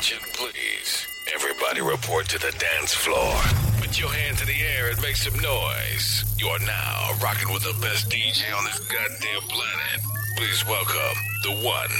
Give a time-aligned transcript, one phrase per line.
[0.00, 1.06] Attention, please.
[1.34, 3.36] Everybody report to the dance floor.
[3.82, 6.24] Put your hands in the air and make some noise.
[6.38, 10.00] You are now rocking with the best DJ on this goddamn planet.
[10.38, 11.92] Please welcome the one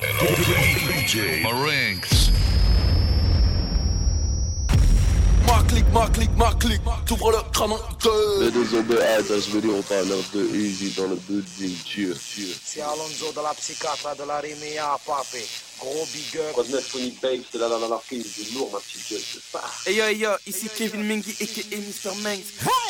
[0.00, 2.32] and only DJ Marinx.
[5.46, 8.44] Ma clique, ma clique, ma clique, t'ouvres le crâne en deux.
[8.46, 11.76] Ladies and gentlemen, je veux dire, on parle de Easy dans le building.
[11.84, 12.56] Cheer, cheer.
[12.64, 15.44] C'est Alonso de la psychiatre de la Rimia, papé.
[15.78, 16.52] Gros big up.
[16.52, 19.10] Quoi de neuf, Phonic Babe, c'est là, là, là, la prise du lourd, ma petite
[19.10, 19.62] gueule, c'est ça.
[19.86, 22.14] Hey yo, hey yo, ici Kevin Mengi et Mr.
[22.22, 22.44] Mengs.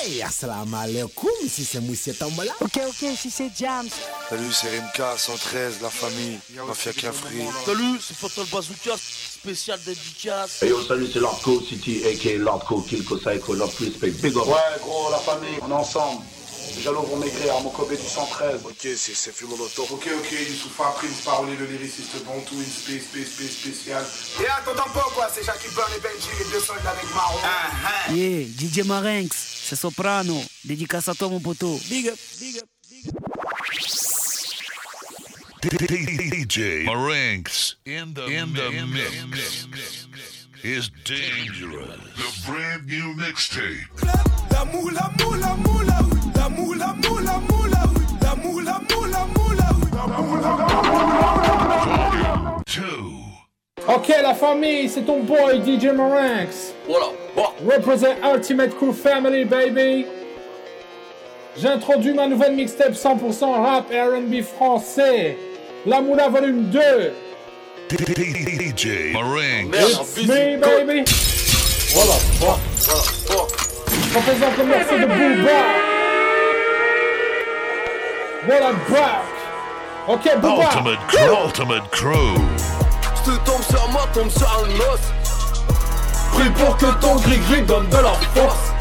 [0.05, 2.53] Hey, assalamu alaikum, ici c'est Moussé Tambola.
[2.61, 3.89] Ok, ok, ici c'est Jams.
[4.29, 7.43] Salut, c'est Rimka, 113, la famille, Mafia Cafri.
[7.65, 10.63] Salut, c'est Fatal Bazooka, spécial dédicace.
[10.63, 14.47] Hey yo, salut, c'est Lordco City, aka Lordco, Kilko Psycho, Lord Respect, big up.
[14.47, 16.23] Ouais, gros, la famille, on est ensemble.
[16.83, 18.61] Jaloux vont maigrir, à mon copé du 113.
[18.65, 19.87] Ok, c'est c'est fume moto.
[19.91, 24.05] Ok, ok, Youssoufa, Prince Parolé, le lyriciste bon, tout une space, space, space spécial.
[24.41, 27.38] Et attends pas quoi, c'est Jackie Burn et Benji, les deux soldats avec Marron.
[28.15, 29.37] Yeah, DJ Marinx,
[29.68, 30.41] c'est Soprano.
[30.65, 31.79] Dédicace à toi, mon poteau.
[31.88, 33.15] Big up, big up, big up.
[35.63, 39.66] DJ Marinx in the, in the mix
[40.63, 41.98] is dangerous.
[42.16, 44.46] The brand new mixtape.
[44.57, 46.18] La moula, moula, moula, oui.
[46.35, 48.01] La moula, moula, moula, oui.
[48.23, 49.88] La moula, moula, moula, oui.
[49.93, 50.51] La moula,
[52.65, 53.04] Two.
[53.87, 56.73] Ok la famille, c'est ton boy DJ Marinx.
[56.88, 57.45] Voilà, bon.
[57.71, 60.07] Represent Ultimate Crew Family baby.
[61.59, 65.37] J'introduis ma nouvelle mixtape 100% rap et R&B français.
[65.84, 66.81] La Moula volume 2.
[67.91, 69.76] DJ Marinx.
[70.16, 71.04] It's me baby.
[71.93, 72.56] Voilà, bon.
[72.78, 73.66] Je
[74.17, 75.61] représente le morceau de Booba.
[78.47, 79.25] Voilà back.
[80.09, 80.65] Ok Booba.
[80.65, 81.45] Ultimate Crew.
[81.45, 82.34] Ultimate Crew.
[83.25, 85.00] Tu tombes sur moi, tombe sur un os.
[86.33, 88.72] Prie pour que ton gris-gris donne de la force.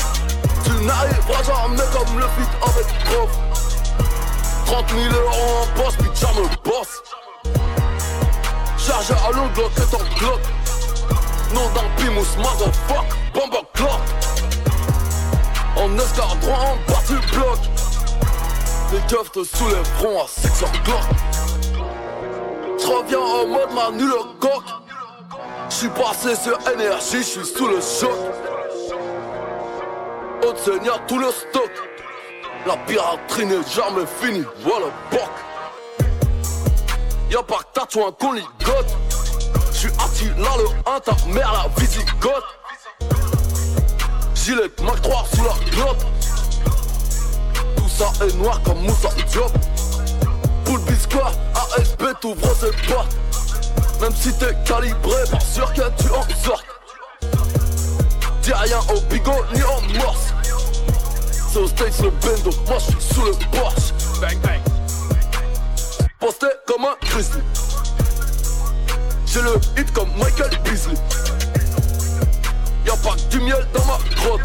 [0.63, 3.29] Tu n'arriveras jamais comme le feat avec prof.
[4.65, 7.03] 30 000 euros en poste, puis ça me bosse.
[8.77, 10.41] Chargé à l'eau, Glock est en Glock.
[11.53, 14.24] Nom d'un pimous, motherfuck, bomba clock.
[15.77, 17.59] En escadron, en bas du bloc.
[18.91, 21.01] Les keufs te soulèveront à 6 heures Glock.
[22.79, 24.63] J'reviens en mode Manu le coq.
[25.69, 28.11] J'suis passé sur énergie, j'suis sous le choc.
[30.43, 31.71] Haute seigneur, tout le stock.
[32.65, 35.29] La piraterie n'est jamais finie, voilà boc.
[37.29, 38.97] Y'a pas que tatouin qu'on ligote.
[39.73, 42.43] J'suis Attila le 1, ta mère la visigote.
[44.45, 46.05] Gilet Mac 3 sous la glotte.
[47.75, 49.51] Tout ça est noir comme Moussa Diop.
[50.65, 51.31] Poule biscoire,
[51.75, 53.15] ASP t'ouvre ses portes
[54.01, 56.63] Même si t'es calibré, pas sûr que tu en sortes.
[58.43, 60.31] Dis rien au bigot ni en morse.
[61.51, 64.61] C'est au States le bendo, moi j'suis sous le Porsche Bang bang.
[66.19, 67.41] Posté comme un grizzly.
[69.25, 70.93] J'ai le hit comme Michael Beasley
[72.85, 74.41] Y'a pas que du miel dans ma grotte.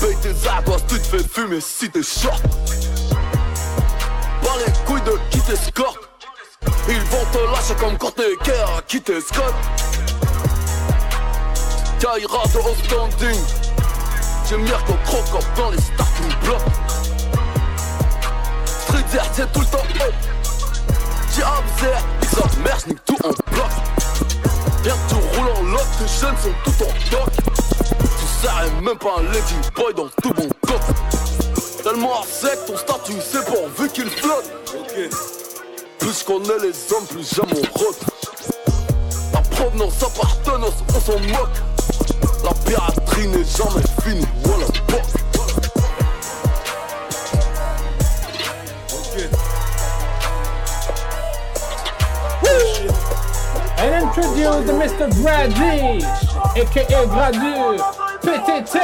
[0.00, 2.42] Paye tes ardoises, tu te fais fumer si t'es short.
[4.42, 5.98] Pas les couilles de qui t'escorte.
[6.88, 9.54] Ils vont te lâcher comme Courtney Kerr qui t'escorte.
[12.00, 13.40] Kaira de haut standing.
[14.50, 16.60] J'ai Mirko Crocop dans les starting blocks
[18.66, 20.14] Street c'est tout le temps up
[21.32, 23.70] J'ai Abzer, ils merde, tout en bloc.
[24.82, 24.96] Viens
[26.00, 27.30] tes jeunes sont tout en doc.
[28.00, 30.80] Tu serais même pas un lady boy dans tout mon coq.
[31.82, 34.50] Tellement à sec, ton statut c'est pourvu qu'il flotte.
[35.98, 38.00] Plus qu'on est les hommes, plus jamais on rote
[39.34, 41.58] La provenance, appartenance, on s'en moque.
[42.44, 44.66] La piraterie n'est jamais finie, voilà
[54.10, 55.08] And introduce the Mr.
[55.22, 56.02] Gradish,
[56.56, 57.78] aka Gradure,
[58.20, 58.78] PTT.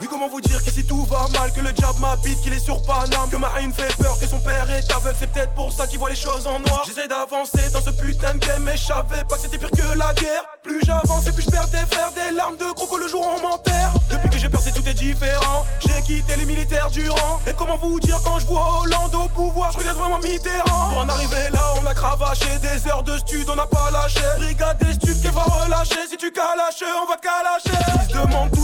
[0.00, 2.58] Oui, comment vous dire que si tout va mal, que le diable m'habite, qu'il est
[2.58, 5.72] sur Paname, que ma haine fait peur, que son père est aveugle, c'est peut-être pour
[5.72, 6.82] ça qu'il voit les choses en noir.
[6.86, 9.98] J'essaie d'avancer dans ce putain de game, mais je savais pas que c'était pire que
[9.98, 10.44] la guerre.
[10.62, 13.92] Plus j'avance plus je perds des frères, des larmes de croco le jour on m'enterre.
[14.10, 15.64] Depuis que j'ai percé, tout est différent.
[15.80, 17.40] J'ai quitté les militaires durant.
[17.46, 20.90] Et comment vous dire quand je vois Hollande au pouvoir, je regrette vraiment Mitterrand.
[20.90, 24.20] Pour en arriver là, on a cravaché des heures de stud, on n'a pas lâché.
[24.38, 26.06] Brigade des studs qui va relâcher.
[26.10, 27.76] Si tu calaches, on va te calacher.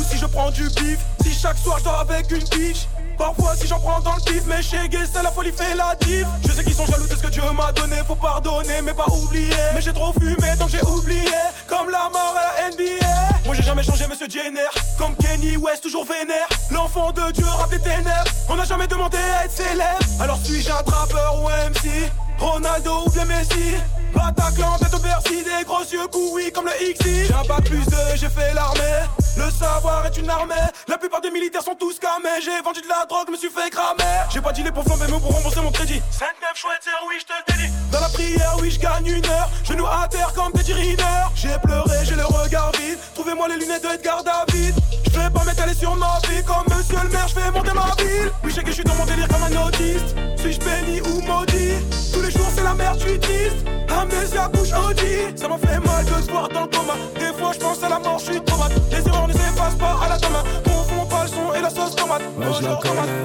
[0.02, 0.98] Si je prends du bif.
[1.22, 2.86] Si chaque soir je dors avec une biche.
[3.18, 5.94] Parfois si j'en prends dans le pif Mais chez Gay c'est la folie fait la
[6.00, 6.26] diff.
[6.46, 9.06] Je sais qu'ils sont jaloux de ce que Dieu m'a donné Faut pardonner mais pas
[9.08, 9.54] oublier.
[9.74, 11.28] Mais j'ai trop fumé donc j'ai oublié.
[11.68, 13.06] Comme la mort à la NBA
[13.44, 14.60] Moi j'ai jamais changé monsieur Jenner.
[14.98, 16.48] Comme Kenny West toujours vénère.
[16.70, 18.30] L'enfant de Dieu rap des ténèbres.
[18.48, 19.98] On n'a jamais demandé à être célèbre.
[20.20, 23.76] Alors suis-je un trappeur ou MC Ronaldo ou bien Messi?
[24.12, 27.96] Bataclan, tête au Bercy, des gros yeux oui comme le XI J'ai un plus 2,
[28.16, 29.06] j'ai fait l'armée.
[29.36, 30.54] Le savoir est une armée.
[30.88, 33.70] La plupart des militaires sont tous camés J'ai vendu de la drogue, me suis fait
[33.70, 36.02] cramer J'ai pas dit les pour flamber mais pour rembourser mon crédit.
[36.12, 37.72] 5-9 chouette, oui je te le dédie.
[37.90, 39.48] Dans la prière, oui je gagne une heure.
[39.64, 41.02] Genoux à terre comme des Riner
[41.34, 42.98] J'ai pleuré, j'ai le regard vide.
[43.14, 44.74] Trouvez-moi les lunettes de Edgar David
[45.06, 47.94] Je vais pas m'étaler sur ma vie Comme monsieur le maire, je fais monter ma
[48.02, 48.30] ville.
[48.44, 50.14] Oui je sais que je suis dans mon délire comme un autiste.
[50.36, 51.74] Suis-je béni ou maudit?
[52.12, 53.81] Tous les jours c'est la merde, je suis
[54.22, 57.52] Amnésia couche Audi Ça m'a fait mal de se voir dans le coma Des fois
[57.52, 60.19] je pense à la mort, je suis trop Les erreurs ne s'effacent pas à la
[60.19, 63.22] tomate Confond pas le son et la sauce tomate Ouais, je la connais.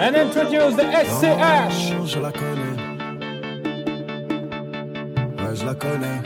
[0.00, 1.94] And introduce the SCH.
[2.00, 2.76] Oh, je la connais.
[5.38, 6.20] Ouais, je la connais.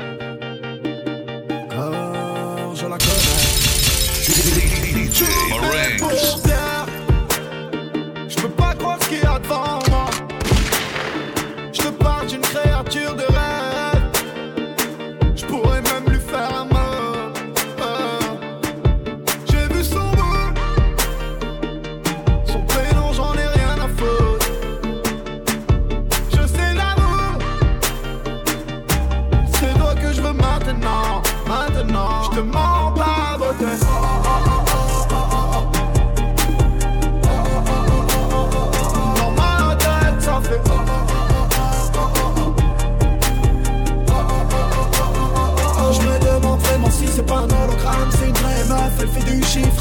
[1.73, 3.47] Oh, je la connais.
[8.29, 9.86] Je peux pas croire ce qu'il y a devant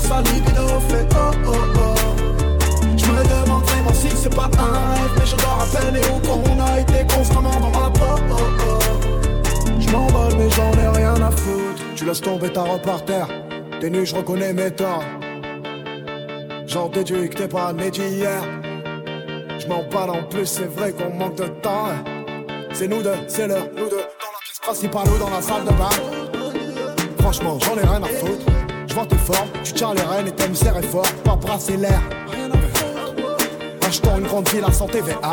[0.05, 1.95] du chiffre, sa libido fait oh oh oh.
[2.97, 6.63] Je me demande vraiment si c'est pas un rêve, mais je dois rappeler où qu'on
[6.63, 8.79] a été constamment dans ma peau oh oh.
[9.79, 11.83] Je m'envole mais j'en ai rien à foutre.
[11.95, 13.27] Tu laisses tomber ta robe par terre,
[13.79, 15.03] t'es nu, je reconnais mes torts.
[16.67, 18.43] J'en déduis que t'es pas né d'hier.
[19.57, 21.87] Je m'en parle en plus, c'est vrai qu'on manque de temps.
[22.73, 23.95] C'est nous deux, c'est l'heure, nous deux.
[23.95, 25.89] Dans la pièce principale ou dans la salle de bain.
[27.19, 28.45] Franchement, j'en ai rien à foutre.
[28.95, 31.06] Vois tes formes, tu tiens les rênes et t'aimes serrer fort.
[31.25, 32.01] Pas brasser l'air.
[33.86, 35.31] Achetons une grande ville à santé VA.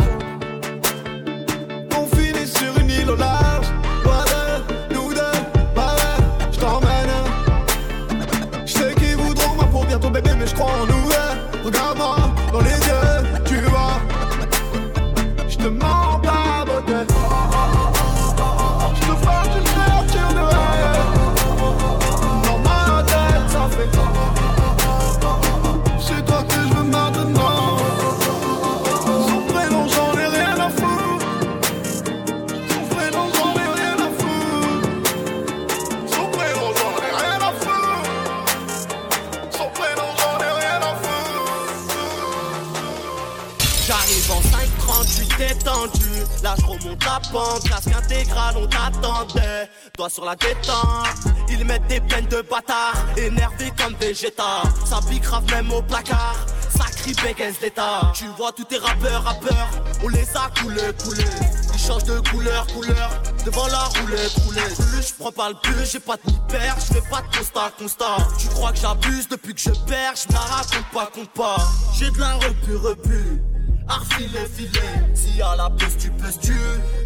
[50.13, 51.07] Sur la détente,
[51.49, 52.95] ils mettent des peines de bâtard.
[53.17, 56.37] Énervé comme Vegeta, ça pique grave même au placard.
[56.77, 58.13] Ça crie bégaise d'état.
[58.15, 59.71] Tu vois tous tes rappeurs, rappeurs,
[60.05, 61.25] on les a coulés, coulés.
[61.73, 63.11] Ils changent de couleur, couleur,
[63.47, 64.77] devant la roulette, roulette.
[64.77, 67.73] Plus je prends pas le plus, j'ai pas de père, je fais pas de constat,
[67.79, 68.17] constat.
[68.39, 71.57] Tu crois que j'abuse depuis que je perds, je la raconte pas, compte pas.
[71.95, 73.43] J'ai de la repu, repu.
[73.89, 74.81] Arfilet, filet,
[75.15, 76.55] si à la piste tu peux tu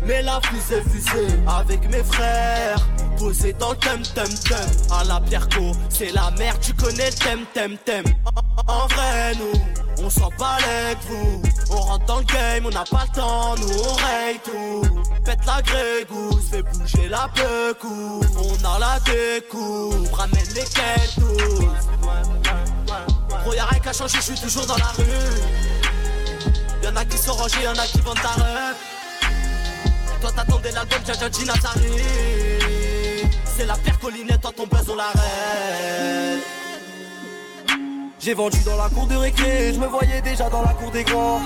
[0.05, 2.77] Mais la fusée, fusée Avec mes frères
[3.19, 7.17] Posé dans le thème, thème, thème À la Pierco, c'est la merde Tu connais le
[7.17, 8.05] thème, thème, thème.
[8.67, 12.85] En vrai, nous On s'en balait de vous On rentre dans le game, on n'a
[12.85, 14.83] pas le temps Nous on raye tout.
[15.25, 21.67] Pète la grégousse, fait bouger la pecou On a la découpe Ramène les quêtes tous.
[23.43, 25.05] Gros y'a rien qu'à changer, je suis toujours dans la rue.
[26.83, 28.77] Y'en a qui sont rangés, y'en a qui vendent ta rep.
[30.21, 31.55] Toi t'attendais l'album Jaja Gina
[33.57, 36.43] C'est la pierre collinette, toi ton buzz on l'arrête.
[38.19, 41.05] J'ai vendu dans la cour de récré, je me voyais déjà dans la cour des
[41.05, 41.41] grands.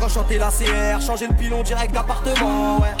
[0.00, 2.94] Quand chantais la CR, changer le pilon direct d'appartement, ouais.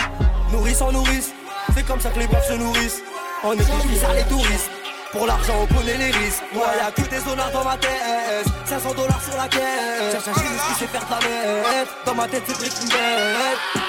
[0.52, 1.32] Nourrice en nourrice,
[1.74, 3.02] c'est comme ça que les bœufs se nourrissent.
[3.42, 4.70] On est qui ça les touristes.
[5.10, 6.42] Pour l'argent, on connaît les risques.
[6.54, 8.46] Ouais, y'a que des honneurs dans ma tête.
[8.66, 10.12] 500 dollars sur la caisse.
[10.12, 11.88] Cherche un qui sait faire la merde.
[12.04, 13.82] Dans ma tête, c'est Breaking Bad.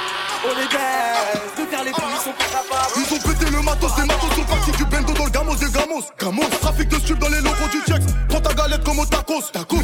[0.45, 1.57] On les baisse.
[1.57, 2.93] De faire les ils sont pas capables.
[2.95, 5.71] Ils ont pété le matos, les matos sont partis du bendo dans le gamos des
[5.71, 6.03] gamos.
[6.19, 8.05] Gamos, trafic de stupes dans les locaux du Tchex.
[8.29, 9.41] Prends ta galette comme au tacos.
[9.51, 9.77] Tacos,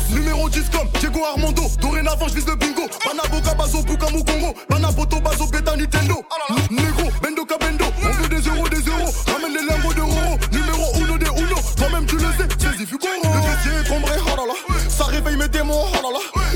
[0.72, 1.64] comme Diego Armando.
[1.80, 2.84] Dorénavant, je vise le bingo.
[3.06, 4.54] Banabo, Kabazo, Puka, Mukongo.
[4.70, 6.24] Banaboto, Bazo, Beta, Nintendo.
[6.70, 7.86] Negro, Bendo, Kabendo.
[15.36, 15.88] Oh.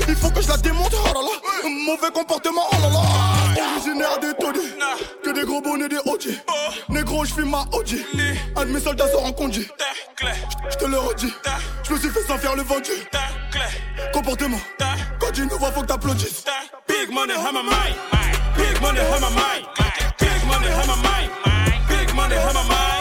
[0.08, 1.68] Il faut que je la démonte, oh.
[1.86, 3.64] Mauvais comportement, oh là.
[3.74, 4.72] Originaire des taudis.
[5.24, 6.28] Que des gros bonnets des OG.
[6.88, 7.96] Négro, je fume ma OG.
[8.56, 9.68] Un de mes soldats sort en congé.
[10.70, 11.32] Je te le redis.
[11.82, 12.92] Je me suis fait sans faire le vendu.
[14.12, 14.60] Comportement.
[15.20, 16.44] Quand tu nous vois, faut que t'applaudisses.
[16.86, 17.96] Big money, hammer mine.
[18.56, 19.66] Big money, hammer mine.
[20.18, 21.30] Big money, hammer mine.
[21.88, 22.97] Big money, hammer mine.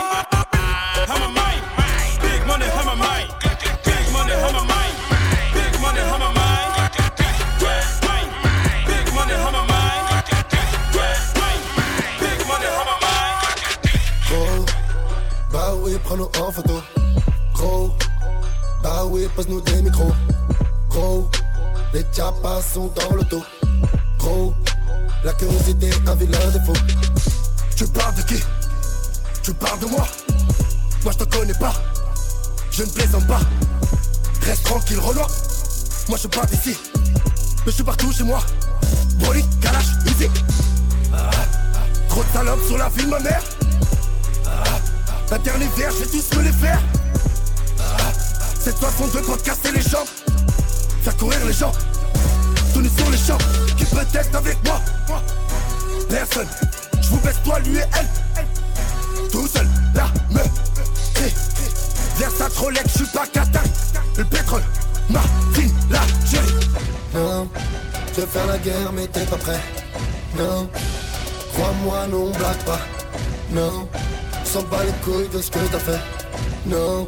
[16.10, 16.82] Oui, prends-nous en photo.
[17.54, 17.96] Gros,
[18.84, 20.12] bah oui, pose-nous des micros.
[20.90, 21.30] Gros,
[21.94, 23.44] les chapas sont dans l'auto.
[24.20, 24.54] Gros,
[25.24, 26.74] la curiosité un vilain défaut.
[27.76, 28.44] Tu parles de qui?
[29.44, 30.08] Tu parles de moi?
[31.04, 31.74] Moi je te connais pas.
[32.72, 33.40] Je ne plaisante pas.
[34.44, 35.30] Reste tranquille, Renoir.
[36.10, 36.78] Moi je pas d'ici.
[37.66, 38.40] Mais je suis partout chez moi.
[39.20, 39.86] Broly, Kalash.
[41.14, 41.30] Ah,
[42.10, 43.42] trop de salopes sur la vie de ma mère.
[44.46, 44.64] Ah,
[45.32, 46.80] la dernière verre, je vais tous me les faire.
[48.60, 50.08] Cette façon de pas casser les jambes.
[51.02, 51.72] Faire courir les gens.
[52.76, 53.38] Nu sur les champs.
[53.76, 54.80] Qui peut être avec moi?
[56.10, 56.48] Personne.
[57.02, 58.08] Je vous baisse toi, lui et elle.
[59.32, 60.42] Tout seul, là, me.
[62.18, 63.70] Versace Rolex, je suis pas Qatari.
[64.18, 64.64] Le pétrole,
[65.10, 66.54] Martine, la chérie.
[67.16, 67.48] Non,
[68.16, 69.60] je veux faire la guerre, mais t'es pas prêt.
[70.38, 70.70] Non,
[71.54, 72.80] crois-moi, non, blague pas.
[73.52, 73.88] Non,
[74.58, 76.00] s'en bat les couilles de ce que t'as fait.
[76.66, 77.08] Non,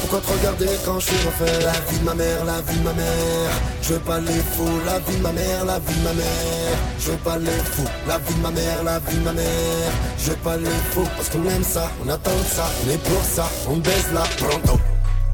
[0.00, 2.84] pourquoi te regarder quand je suis refait La vie de ma mère, la vie de
[2.84, 3.50] ma mère.
[3.82, 6.76] Je veux pas les fous, la vie de ma mère, la vie de ma mère.
[6.98, 9.92] Je veux pas les fous, la vie de ma mère, la vie de ma mère.
[10.18, 13.22] Je veux pas les fous, parce qu'on aime ça, on attend ça, on est pour
[13.22, 14.78] ça, on baise là pronto.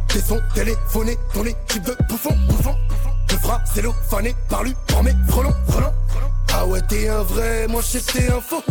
[0.08, 2.76] Tes sons téléphonés, ton équipe de bouffons, bouffons.
[3.26, 5.92] Te fera cellophané par lui, par mes frelons, frelons.
[6.52, 8.62] Ah ouais, t'es un vrai, moi t'es un faux.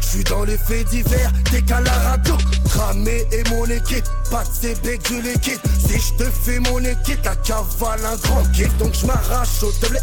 [0.00, 2.36] Je suis dans les faits divers, décale la radio.
[2.68, 5.60] Cramé et mon équipe, pas de CB que je les quitte.
[5.78, 8.68] Si je te fais mon équipe, la cavale un grand kit.
[8.78, 10.00] Donc je m'arrache au tablet.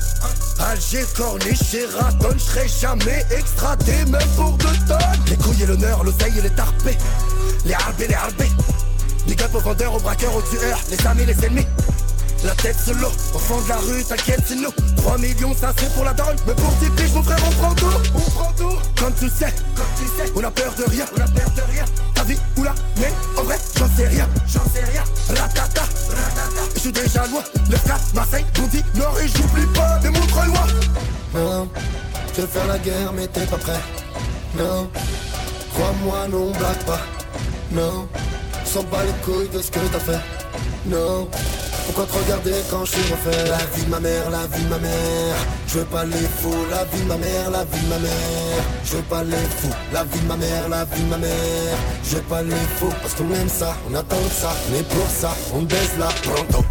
[0.60, 5.00] Alger, corniche et raton, je serai jamais extradé, même pour deux tonnes.
[5.30, 6.98] Les couilles et l'honneur, l'oseille et les tarpés.
[7.66, 8.52] Les harbés, les harbés.
[9.28, 11.68] Big up aux vendeurs, aux braqueurs, aux tueurs, les amis, les ennemis.
[12.44, 14.72] La tête solo, au fond de la rue, t'inquiète, c'est nous.
[14.98, 17.74] 3 millions, ça c'est pour la daronne Mais pour 10 piges, mon frère, on prend
[17.74, 17.86] tout.
[18.14, 18.78] On prend tout.
[18.98, 21.72] Comme tu sais, comme tu sais On a peur de rien, on a peur de
[21.72, 21.86] rien.
[22.14, 24.28] Ta vie ou la mienne, en vrai, j'en sais rien.
[24.48, 25.04] J'en sais rien.
[25.30, 26.64] Ratata, ratata.
[26.76, 27.44] Je suis déjà loin.
[27.70, 30.68] 9-4, Marseille, Bondy, Nord Et j'oublie pas de loin
[31.34, 31.70] Non,
[32.36, 33.80] je veux faire la guerre, mais t'es pas prêt.
[34.58, 34.90] Non,
[35.74, 37.02] crois-moi, non, blague pas.
[37.72, 38.08] Non,
[38.66, 40.20] s'en bat les couilles de ce que t'as fait
[40.86, 41.28] Non
[41.86, 44.70] pourquoi te regarder quand je suis refait La vie de ma mère, la vie de
[44.70, 45.36] ma mère.
[45.68, 48.64] Je veux pas les fous, la vie de ma mère, la vie de ma mère.
[48.86, 51.78] Je veux pas les fous, la vie de ma mère, la vie de ma mère.
[52.04, 54.54] Je veux pas les fous, parce qu'on aime ça, on attend ça.
[54.72, 56.66] On est pour ça, on baisse là, pronto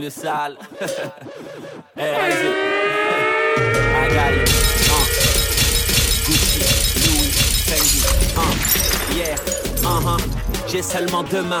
[0.00, 0.56] banlieue sale.
[1.96, 2.48] hey, vas-y.
[3.92, 4.48] I got it.
[4.88, 5.06] Uh.
[6.24, 6.60] Gucci,
[7.04, 7.32] Louis,
[7.66, 8.00] Fendi.
[8.36, 8.54] Uh.
[9.14, 9.36] Yeah,
[9.84, 10.18] uh-huh.
[10.68, 11.60] J'ai seulement deux mains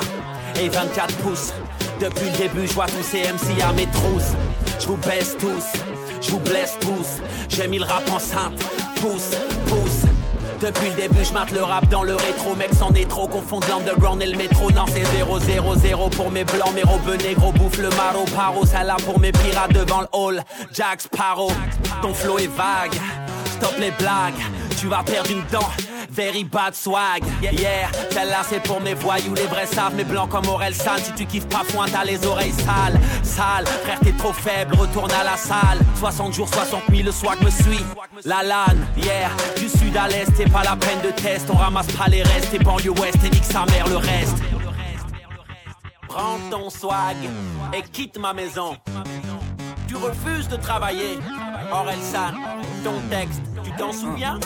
[0.58, 1.52] et 24 pouces.
[2.00, 4.32] Depuis le début, je vois tous ces MC à mes trousses.
[4.78, 5.64] Je vous baisse tous,
[6.22, 7.20] je vous blesse tous.
[7.48, 8.58] J'ai mis le rap enceinte,
[9.00, 9.32] pousse.
[10.60, 12.54] Depuis le début, je mate le rap dans le rétro.
[12.54, 14.70] Mec, c'en est trop, confondre l'underground et le métro.
[14.70, 17.50] Non, c'est 0, 0, 0 pour mes blancs, mes robes négro.
[17.52, 20.42] Bouffe le maro, paro, là pour mes pirates devant le hall.
[20.70, 21.50] Jack Sparrow,
[22.02, 22.94] ton flow est vague.
[23.46, 24.34] Stop les blagues,
[24.80, 25.68] tu vas perdre une dent.
[26.10, 30.48] Very bad swag, yeah, celle-là c'est pour mes voyous, les vrais savent, mes blancs comme
[30.48, 30.98] Aurel San.
[30.98, 33.66] Si tu kiffes pas point, t'as les oreilles sales, sales.
[33.84, 35.78] Frère, t'es trop faible, retourne à la salle.
[35.98, 37.84] 60 jours, 60 000, le swag me suit.
[38.24, 41.46] La lane, yeah, du sud à l'est, c'est pas la peine de test.
[41.52, 44.38] On ramasse pas les restes, t'es banlieue ouest, et nique sa mère le reste.
[46.08, 47.16] Prends ton swag
[47.72, 48.76] et quitte ma maison.
[49.86, 51.18] Tu refuses de travailler.
[51.72, 52.34] Aurel San,
[52.82, 54.38] ton texte, tu t'en souviens?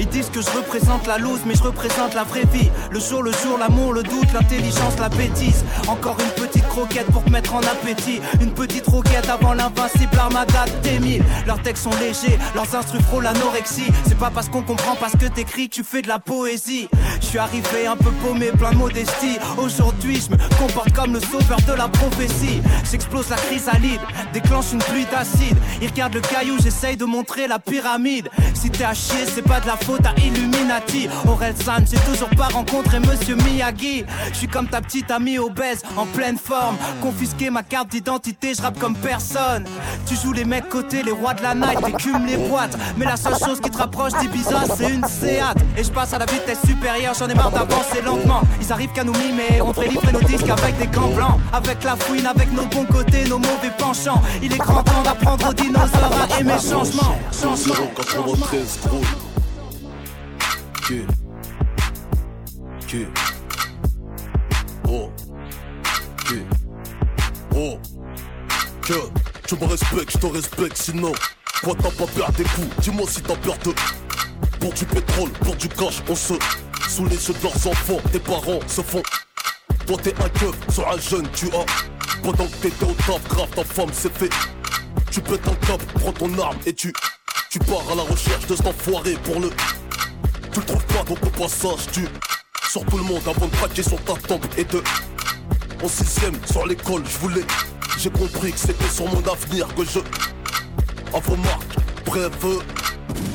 [0.00, 2.70] Ils disent que je représente la loose, mais je représente la vraie vie.
[2.90, 5.62] Le jour, le jour, l'amour, le doute, l'intelligence, la bêtise.
[5.88, 8.22] Encore une petite croquette pour te mettre en appétit.
[8.40, 11.20] Une petite roquette avant l'invincible armada T1000.
[11.46, 13.92] Leurs textes sont légers, leurs instruments frôlent l'anorexie.
[14.08, 16.88] C'est pas parce qu'on comprend parce que t'écris que tu fais de la poésie.
[17.20, 19.36] Je suis arrivé un peu paumé, plein de modestie.
[19.58, 22.62] Aujourd'hui, je me comporte comme le sauveur de la prophétie.
[22.90, 24.00] J'explose la chrysalide,
[24.32, 25.58] déclenche une pluie d'acide.
[25.82, 28.30] Ils regardent le caillou, j'essaye de montrer la pyramide.
[28.54, 31.08] Si t'es à chier, c'est pas de la faute à Illuminati.
[31.28, 31.54] Aurel
[31.90, 34.04] j'ai toujours pas rencontré Monsieur Miyagi.
[34.32, 36.76] Je suis comme ta petite amie obèse, en pleine forme.
[37.02, 39.64] Confisquer ma carte d'identité, je rappe comme personne.
[40.06, 42.76] Tu joues les mecs côté, les rois de la night, t'écumes les boîtes.
[42.96, 45.56] Mais la seule chose qui te rapproche d'Ibiza, c'est une Seat.
[45.76, 48.42] Et je passe à la vitesse supérieure, j'en ai marre d'avancer lentement.
[48.60, 51.38] Ils arrivent qu'à nous mimer, on livrer nos disques avec des gants blancs.
[51.52, 54.22] Avec la fouine, avec nos bons côtés, nos mauvais penchants.
[54.42, 57.16] Il est grand temps d'apprendre aux dinosaures à aimer changement.
[57.32, 57.74] Changement.
[57.96, 59.39] 093 gros.
[60.90, 61.06] Q.
[62.88, 63.06] Q.
[64.88, 65.08] Oh.
[66.26, 66.44] Q.
[68.82, 68.94] Que
[69.46, 71.12] tu me respectes, je te respecte, sinon.
[71.62, 73.72] Quoi t'as pas peur des coups Dis-moi si t'as peur de.
[74.58, 76.34] Pour du pétrole, pour du cash, on se.
[76.88, 79.02] Sous les yeux de leurs enfants, tes parents se font.
[79.86, 82.20] Toi t'es un keuf sur un jeune, tu as.
[82.20, 84.30] Pendant que t'étais au taf, grave ta femme c'est fait.
[85.12, 86.92] Tu pètes un cap, prends ton arme et tu.
[87.48, 89.50] Tu pars à la recherche de cet enfoiré pour le.
[90.52, 92.08] Tu le trouves pas donc au passage, tu.
[92.68, 94.82] Sur tout le monde avant de craquer sur ta tombe et de.
[95.82, 97.44] En sixième, sur l'école, je voulais.
[97.98, 100.00] J'ai compris que c'était sur mon avenir que je.
[101.14, 102.30] À vos marques, bref,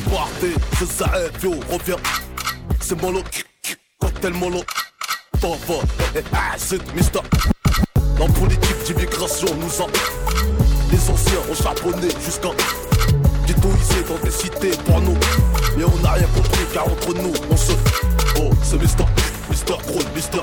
[0.09, 1.97] partez, je s'arrête, yo, reviens.
[2.81, 3.23] C'est mollo,
[3.99, 4.63] cocktail mollo.
[5.39, 5.83] T'en vas,
[6.15, 7.19] eh, eh, ah, c'est Mister.
[8.19, 9.87] La politique d'immigration nous a.
[10.91, 12.49] Les anciens ont charbonné jusqu'à.
[13.47, 15.17] Ghettoisé dans des cités pour nous.
[15.77, 17.73] Mais on n'a rien compris car entre nous, on se.
[18.39, 19.05] Oh, c'est Mister,
[19.49, 20.39] Mister Krone, Mister.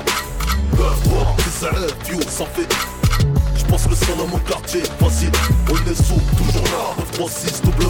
[0.75, 0.89] 9-3,
[1.37, 2.67] c'est s'arrête, yo, ça fait.
[3.55, 5.29] J'pense le sang dans mon quartier, vas-y,
[5.69, 7.85] on est sous, toujours là, 9, 3, 6, double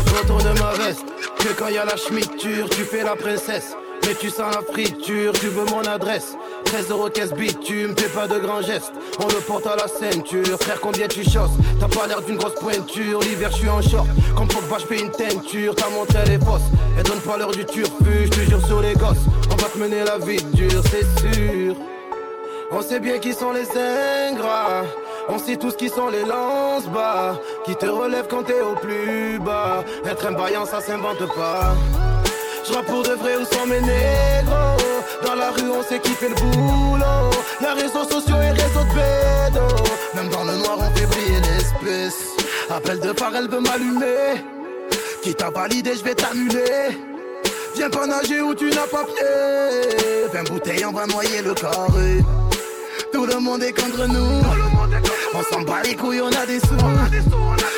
[0.59, 1.05] ma veste,
[1.39, 3.75] que quand y a la schmitture, tu fais la princesse.
[4.05, 6.36] Mais tu sens la friture, tu veux mon adresse.
[6.65, 8.91] 13 euros caisse bitume, fais pas de grands gestes.
[9.19, 11.51] On le porte à la ceinture, frère combien tu chosses?
[11.80, 14.08] T'as pas l'air d'une grosse pointure, l'hiver je suis en short.
[14.36, 16.62] Comme pour que je paye une teinture, ta montre elle est fausse.
[16.97, 19.25] Elle donne pas l'heure du turfu, je te jure sur les gosses.
[19.51, 21.75] On va te mener la vie dure, c'est sûr.
[22.71, 24.84] On sait bien qui sont les ingrats.
[25.30, 27.39] On sait tous qui sont les lance-bas.
[27.65, 29.84] Qui te relèvent quand t'es au plus bas.
[30.06, 31.75] Être un baillant, ça s'invente pas.
[32.65, 34.78] Je pour de vrai où sont mes négros.
[35.26, 37.30] Dans la rue, on sait qui fait le boulot.
[37.62, 39.84] Y'a réseaux sociaux et réseaux de pédos.
[40.15, 42.23] Même dans le noir, on fait briller l'espèce.
[42.69, 44.41] Appel de phare, elle veut m'allumer.
[45.21, 46.97] Qui t'a validé, je vais t'annuler.
[47.76, 50.28] Viens pas nager où tu n'as pas pied.
[50.32, 52.23] 20 bouteilles, on va noyer le carré.
[53.12, 54.41] Tout le monde est contre nous.
[55.34, 56.78] On s'en bat les couilles, on a des sous.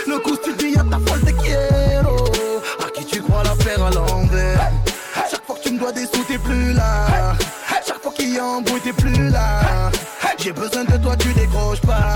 [0.07, 2.25] Le coup, tu dis, y'a ta folle de quiero.
[2.85, 4.24] À qui tu crois la faire à l'envers.
[5.75, 7.35] Me dois t'es plus là.
[7.85, 9.91] Chaque fois qu'il y a un bruit, t'es plus là.
[10.37, 12.13] J'ai besoin de toi, tu décroches pas.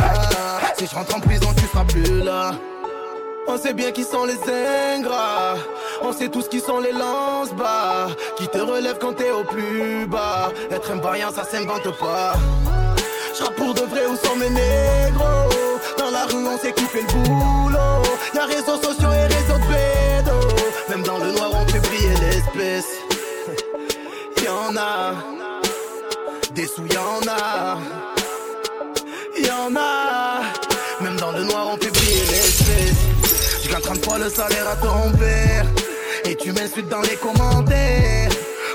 [0.78, 2.52] Si je rentre en prison, tu seras plus là.
[3.48, 4.38] On sait bien qui sont les
[4.96, 5.56] ingrats.
[6.02, 8.10] On sait tous qui sont les lance-bas.
[8.38, 10.52] Qui te relèvent quand t'es au plus bas.
[10.72, 12.34] Être un vaillant, ça s'invente pas.
[13.38, 15.50] J'rappe pour de vrai où sont mes négros.
[15.98, 18.04] Dans la rue, on sait qui fait le boulot.
[18.36, 20.56] Y'a réseaux sociaux et réseaux de pédos.
[20.90, 23.09] Même dans le noir, on fait briller l'espèce.
[24.50, 25.14] Y'en a.
[26.56, 27.78] Des sous, y'en a.
[29.46, 30.42] Y'en a.
[31.02, 32.98] Même dans le noir, on fait briller l'espèce.
[33.64, 35.66] Je gagne 30 fois le salaire à ton père.
[36.26, 38.32] Et tu m'insultes dans les commentaires.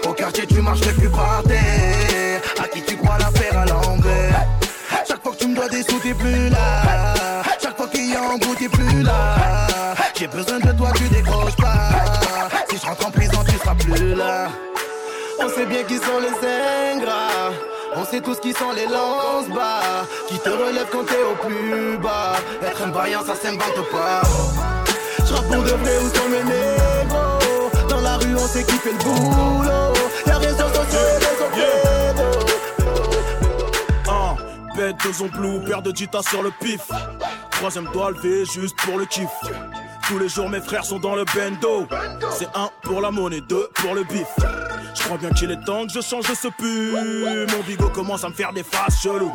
[0.07, 2.41] Au quartier, tu marches plus par terre.
[2.63, 4.47] À qui tu crois la faire à l'envers?
[5.09, 7.43] Chaque fois que tu me dois des sous, t'es plus là.
[7.61, 9.37] Chaque fois qu'il y a un goût, t'es plus là.
[10.15, 11.89] J'ai besoin de toi, tu décroches pas.
[12.71, 14.49] Si je rentre en prison, tu seras plus là.
[15.41, 17.53] On sait bien qui sont les ingrats.
[17.97, 20.07] On sait tous qui sont les lance-bas.
[20.29, 22.37] Qui te relèvent quand t'es au plus bas.
[22.63, 24.23] Être un vaillant, ça s'invente pas.
[25.27, 27.71] J'rappe pour de vrai où sont mes négros.
[27.89, 29.93] Dans la rue, on sait qui fait le boulot.
[30.27, 31.45] Y'a réseaux sociaux et pédos.
[34.09, 36.83] Un, bête de zomblou, paire de Jita sur le pif.
[37.51, 39.31] Troisième doigt levé juste pour le kiff.
[40.09, 41.87] Tous les jours mes frères sont dans le bendo.
[42.31, 44.29] C'est un pour la monnaie, deux pour le bif.
[45.05, 46.93] Je crois bien qu'il est temps que je change de ce pu.
[47.53, 49.31] Mon bigot commence à me faire des faces cheloues.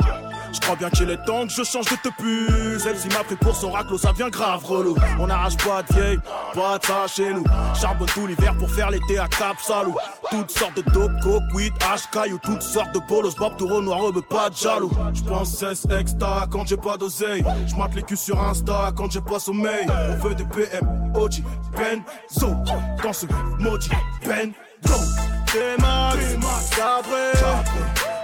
[0.52, 2.88] Je crois bien qu'il est temps que je change de te puce.
[2.88, 4.96] Elle m'a pris pour son raclo, ça devient grave relou.
[5.20, 6.20] On n'arrache pas de vieille,
[6.56, 7.44] pas de ça chez nous.
[7.80, 9.96] Charbonne tout l'hiver pour faire l'été à Cap Salou.
[10.32, 14.12] Toutes sortes de dope, coke, weed, hash, caillou, toutes sortes de bolos, bob, taureau, noir,
[14.12, 14.92] mais pas de jaloux.
[15.14, 17.46] J'pense cesse extra quand j'ai pas d'oseille.
[17.68, 19.86] J'mate les culs sur Insta quand j'ai pas sommeil.
[19.88, 21.44] On veut des PM, OG,
[21.78, 22.56] Benzo.
[23.04, 23.28] Dans ce
[23.60, 23.92] maudit
[24.26, 25.39] Benzo.
[25.52, 27.32] T-Max, Cabré,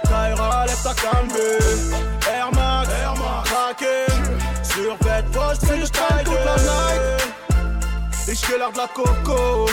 [0.04, 0.94] Kaira, lève ta.
[2.30, 2.50] Air
[3.44, 4.06] craqué.
[4.62, 8.28] Sur bête, poche, c'est le toute la night.
[8.28, 9.66] Et j'fais l'art de la coco.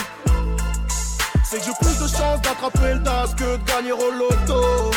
[1.44, 4.90] C'est que j'ai plus de chance d'attraper le que de gagner au loto.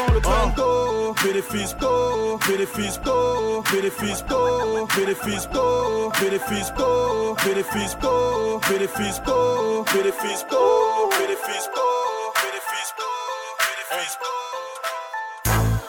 [0.00, 6.70] Dans le bando, bénéfice d'eau, bénéfice d'eau, bénéfice d'eau, bénéfice d'eau, bénéfice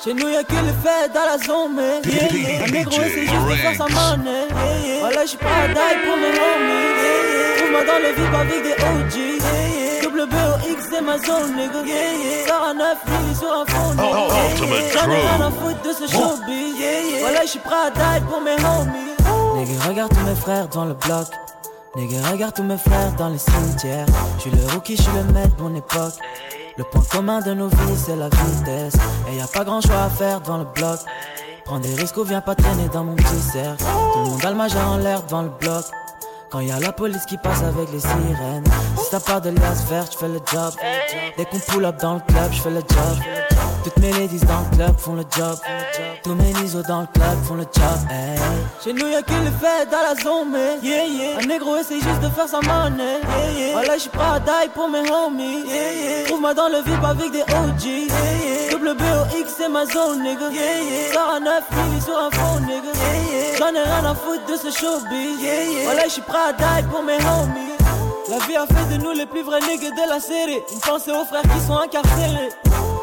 [0.04, 2.64] Chez nous y'a que les fêtes dans la zone, mais yeah, yeah.
[2.64, 4.48] Un négro c'est juste de faire sa monnaie.
[4.50, 5.00] Yeah, yeah.
[5.00, 6.90] Voilà, j'suis pas à die pour mes homies.
[6.98, 7.58] Yeah, yeah.
[7.58, 9.16] Trouve-moi dans le vip avec des OG.
[9.16, 9.81] Yeah, yeah.
[10.22, 11.82] Double BOX c'est ma zone, nigga.
[11.84, 12.48] Yeah, yeah.
[12.48, 14.04] Sors à 9 milli sur un fond, nigga.
[14.04, 14.94] Oh, Yeah, yeah.
[14.94, 15.60] J'en ai rien à crew.
[15.62, 16.80] foutre de ce showbiz.
[16.80, 17.20] Yeah, yeah.
[17.22, 19.66] Voilà, j'suis prêt à die pour mes homies.
[19.66, 21.28] Nigga, regarde tous mes frères dans le bloc.
[21.96, 24.06] Nigga, regarde tous mes frères dans les cimetières.
[24.38, 26.14] Je suis le rookie, je suis le maître de mon époque.
[26.78, 28.94] Le point commun de nos vies, c'est la vitesse.
[29.32, 31.00] Et y a pas grand choix à faire dans le bloc.
[31.66, 33.84] Prends des risques ou viens pas traîner dans mon petit cercle.
[34.14, 35.84] Tout le monde a le majeur en l'air devant le bloc.
[36.52, 38.64] Quand y a la police qui passe avec les sirènes.
[39.12, 40.74] T'as pas de liasse verte, j'fais le job.
[41.38, 43.18] Dès qu'on pull up dans le club, j'fais le job.
[43.84, 45.58] Toutes mes ladies dans le club font le job.
[46.24, 48.00] Tous mes nisos dans le club font le job.
[48.10, 48.40] Hey.
[48.82, 51.40] Chez nous y'a que les fêtes dans la zone, mais yeah, yeah.
[51.40, 53.20] Un négro essaie juste de faire sa monnaie.
[53.20, 53.72] Yeah, yeah.
[53.74, 55.66] Voilà, j'suis prêt à die pour mes homies.
[55.68, 56.26] Yeah, yeah.
[56.28, 57.84] Trouve-moi dans le VIP avec des OG.
[57.84, 58.72] Yeah, yeah.
[58.72, 60.50] Double BOX, c'est ma zone, nigga.
[60.52, 61.14] Yeah, yeah.
[61.14, 62.94] Sors à 9 milli sur un fond, nigga.
[63.60, 65.84] J'en ai rien à foutre de ce showbiz.
[65.84, 67.71] Voilà, j'suis prêt à die pour mes homies.
[68.32, 70.62] La vie a fait de nous les plus vrais niggas de la série.
[70.72, 72.48] Une pensée aux frères qui sont incarcérés.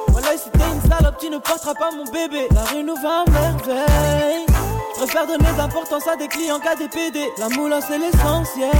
[0.08, 2.48] Voilà, si t'es une salope, tu ne porteras pas mon bébé.
[2.54, 4.46] La rue nous va à merveille.
[4.94, 7.28] Préfère donner d'importance à des clients qu'à des PD.
[7.36, 8.70] La moula, c'est l'essentiel.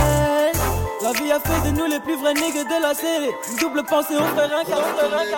[1.03, 3.31] La vie a fait de nous les plus vrais niggas de la série.
[3.51, 5.37] Une double pensée aux frères incarcérés.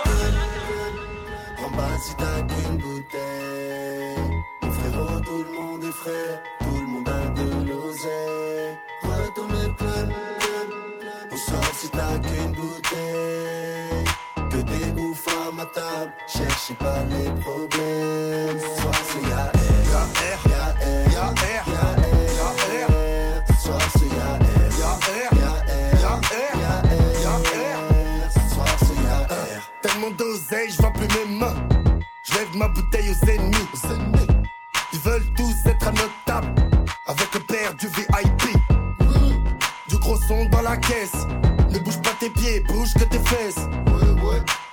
[5.28, 5.84] Le monde
[12.00, 14.04] t'as qu'une bouteille
[14.50, 20.04] Que des ouf à ma table Cherchez pas les problèmes Soit c'est y'a R Y'a
[20.26, 20.42] R
[21.12, 21.66] Y'a R
[22.38, 22.92] Y'a R
[23.62, 25.32] Soit c'est y'a R Y'a R
[26.02, 26.50] Y'a R
[27.24, 31.56] Y'a R Soit c'est y'a R Tellement d'oseille, je vois plus mes mains.
[32.24, 33.68] Je lève ma bouteille aux ennemis.
[34.92, 36.54] Ils veulent tous être à notre table.
[37.06, 38.56] Avec le père du VIP.
[39.88, 41.26] Du gros son dans la caisse.
[41.70, 43.56] Ne bouge pas tes pieds, bouge que tes fesses.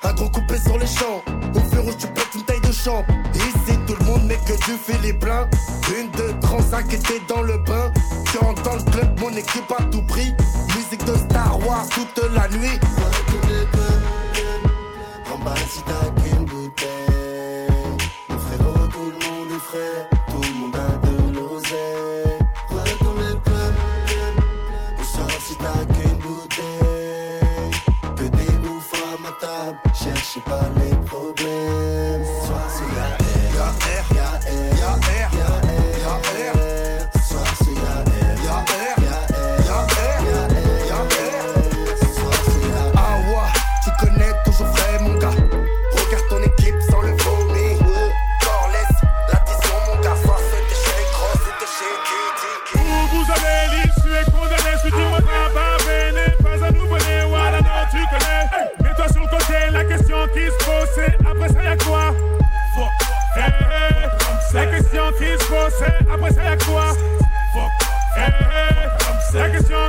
[0.04, 1.22] Un gros coupé sur les champs.
[1.54, 3.06] Au feu rouge, tu pètes une taille de champ.
[3.36, 5.48] Ici, tout le monde n'est que du plein.
[5.98, 7.92] Une, deux, transac était dans le bain.
[8.32, 10.34] Tu rentres dans le club, mon équipe à tout prix.
[10.76, 12.80] Musique de Star Wars toute la nuit.
[30.38, 30.97] she parlait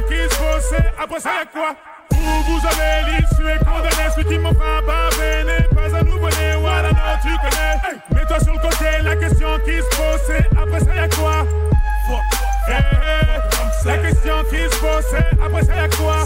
[0.09, 1.75] qui se après ça y'a quoi?
[2.13, 6.19] Où vous avez l'île, tu es condamné, si tu me pas béné, pas à nous
[6.19, 7.77] voler, voilà, non, tu connais.
[8.15, 11.45] Mets-toi sur le côté, la question qui se pose, après ça y'a quoi?
[12.67, 13.41] Hey, hey.
[13.85, 16.25] La question qui se pose, après ça y'a quoi?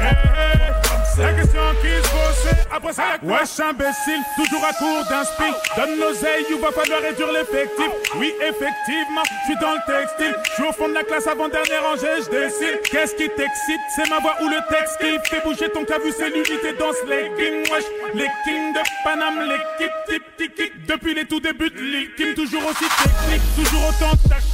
[0.00, 0.89] Hey.
[1.18, 2.56] La question qui se bossait.
[2.72, 5.52] Après ça, Wesh, imbécile, toujours à court d'inspi.
[5.76, 7.90] Donne l'oseille, ou va falloir réduire l'effectif.
[8.16, 10.34] Oui, effectivement, je suis dans le textile.
[10.48, 12.80] Je suis au fond de la classe avant-dernière rangée, je décide.
[12.90, 13.80] Qu'est-ce qui t'excite?
[13.94, 17.04] C'est ma voix ou le texte qui fait bouger ton cas vu cellulité dans ce
[17.06, 17.70] legging.
[17.70, 20.72] Wesh, les kings de Paname, l'équipe tip tiki.
[20.88, 24.49] Depuis les tout débuts de Kim, toujours aussi technique, toujours autant tactique.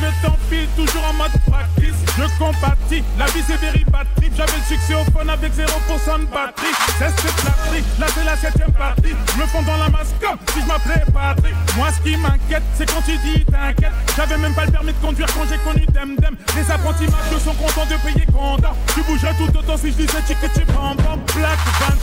[0.00, 1.94] Le temps file, toujours en mode practice.
[2.16, 4.30] Je compatis, la vie c'est dérivatif.
[4.36, 6.74] J'avais le succès au phone avec 0% de batterie.
[6.98, 9.14] C'est cette flatterie, là c'est la septième partie.
[9.38, 11.54] Me fonds dans la masse comme si je m'appelais Patrick.
[11.76, 13.92] Moi ce qui m'inquiète, c'est quand tu dis t'inquiète.
[14.16, 16.36] J'avais même pas le permis de conduire quand j'ai connu Dem Dem.
[16.56, 18.76] Les apprentis marchent sont contents de payer comptant.
[18.94, 21.20] Tu bougerais tout autant si je disais chip bam bam.
[21.34, 21.58] Black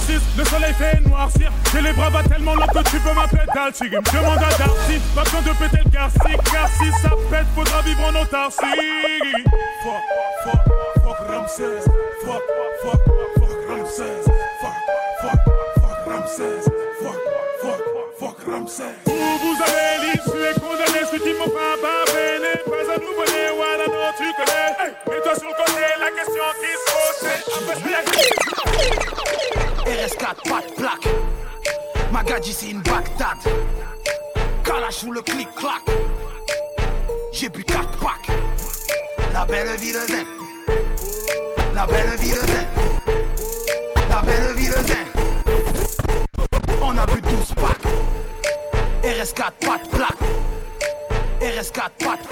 [0.08, 1.52] 26, le soleil fait noircir.
[1.72, 3.90] J'ai les bras bas tellement longs que tu peux m'appeler Dalcy.
[3.90, 6.34] Demande à Darcy, pas besoin de péter le garci.
[6.52, 8.58] Car si ça pète, faudra vivre en autarcie.
[9.84, 10.04] Fuck,
[10.44, 10.64] fuck,
[11.04, 11.84] fuck Ramsès.
[12.26, 12.44] Fuck,
[12.82, 13.02] fuck,
[13.38, 14.24] fuck Ramsès.
[14.62, 14.78] Fuck,
[15.22, 15.40] fuck,
[15.82, 16.64] fuck Ramsès.
[17.02, 17.20] Fuck,
[17.62, 17.82] fuck,
[18.20, 18.96] fuck Ramsès.
[19.08, 22.54] Où vous avez l'issue les condamnés, ce qui m'ont pas babéné.
[22.66, 24.70] Pas à nous voler, voilà, non, tu connais.
[24.80, 27.40] Hey, mets-toi sur le côté, la question qui se pose, c'est
[29.90, 31.08] RS4, pas plaque.
[32.12, 33.38] Magadji, c'est une Bagdad.
[34.64, 35.84] Kalash ou le clic-clac.
[37.40, 38.28] J'ai bu 4 packs.
[39.32, 40.26] La belle vie de zen.
[41.74, 42.68] La belle vie de zen.
[44.10, 45.08] La belle vie de zen.
[46.82, 47.88] On a bu 12 packs.
[49.06, 50.22] RS4, pas de plaque.
[51.40, 52.24] RS4, pas de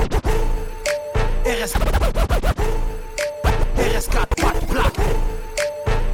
[1.52, 1.78] RS4.
[3.80, 5.00] RS4, pas de plaque.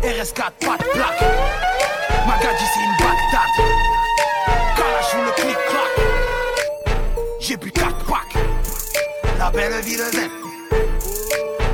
[0.03, 1.23] RS4, pas de plaque.
[2.27, 3.53] Magadji, c'est une Bagdad.
[4.77, 5.91] Kalash ou le clic-clac.
[7.39, 7.82] J'ai bu 4 packs.
[9.43, 10.31] La belle vie de zen.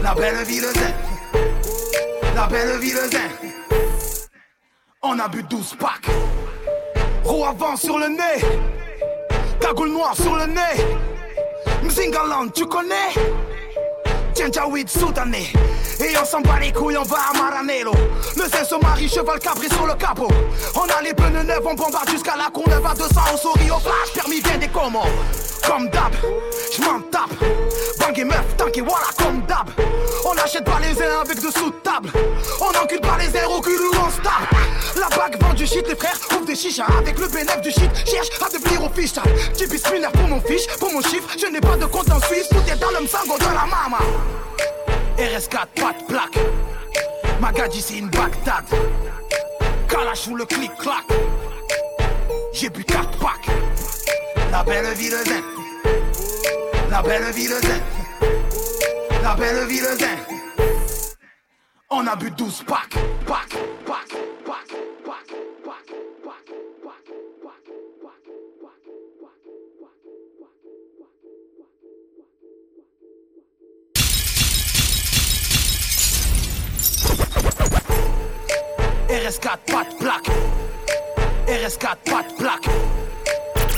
[0.02, 0.94] La belle vie de zen.
[2.34, 3.30] La belle vie de zen.
[5.04, 6.10] On a bu 12 packs.
[7.24, 8.44] Roue avant sur le nez.
[9.62, 10.84] Cagoule noire sur le nez.
[11.84, 13.14] Mzingaland, tu connais?
[14.36, 15.54] Djanjawid soudanais.
[16.00, 17.92] Et on s'en bat les couilles, on va à Maranello.
[18.36, 20.32] Le zen se marie, cheval cabré sur le capot.
[20.74, 23.80] On a les pneus neufs, on bombarde jusqu'à la Courneuve à 200 au souris au
[23.80, 24.12] flash.
[24.16, 25.12] Permis vient des commandes.
[25.68, 26.12] Comme d'hab,
[26.76, 26.99] j'm'en
[28.82, 29.70] voilà, comme d'hab.
[30.26, 31.50] On achète pas les uns avec de
[31.84, 32.12] table.
[32.62, 34.56] On encule pas les airs au cul où on se tape.
[34.96, 36.86] La bague vend du shit, les frères ouvrent des chichas.
[36.98, 39.14] Avec le bénéfice du shit, cherche à devenir au fiche.
[39.54, 41.28] Type spinner pour mon fiche, pour mon chiffre.
[41.40, 44.00] Je n'ai pas de compte en Suisse, tout est dans le msango de la mama.
[45.18, 46.40] RS4, pas de plaque.
[47.42, 48.66] Magadji, c'est une Bagdad.
[49.88, 51.06] Kalash ou le clic-clac.
[52.54, 53.56] J'ai bu 4 packs.
[54.52, 55.44] La belle vie de zen.
[56.90, 57.82] La belle vie de zen.
[59.30, 60.18] La belle zen.
[61.92, 62.96] On a bu 12 packs.
[63.28, 64.74] Packs, packs, packs,
[65.06, 65.90] packs, packs, packs,
[79.10, 80.30] RS4, pas de plaque.
[81.48, 82.68] RS4, pas de plaque.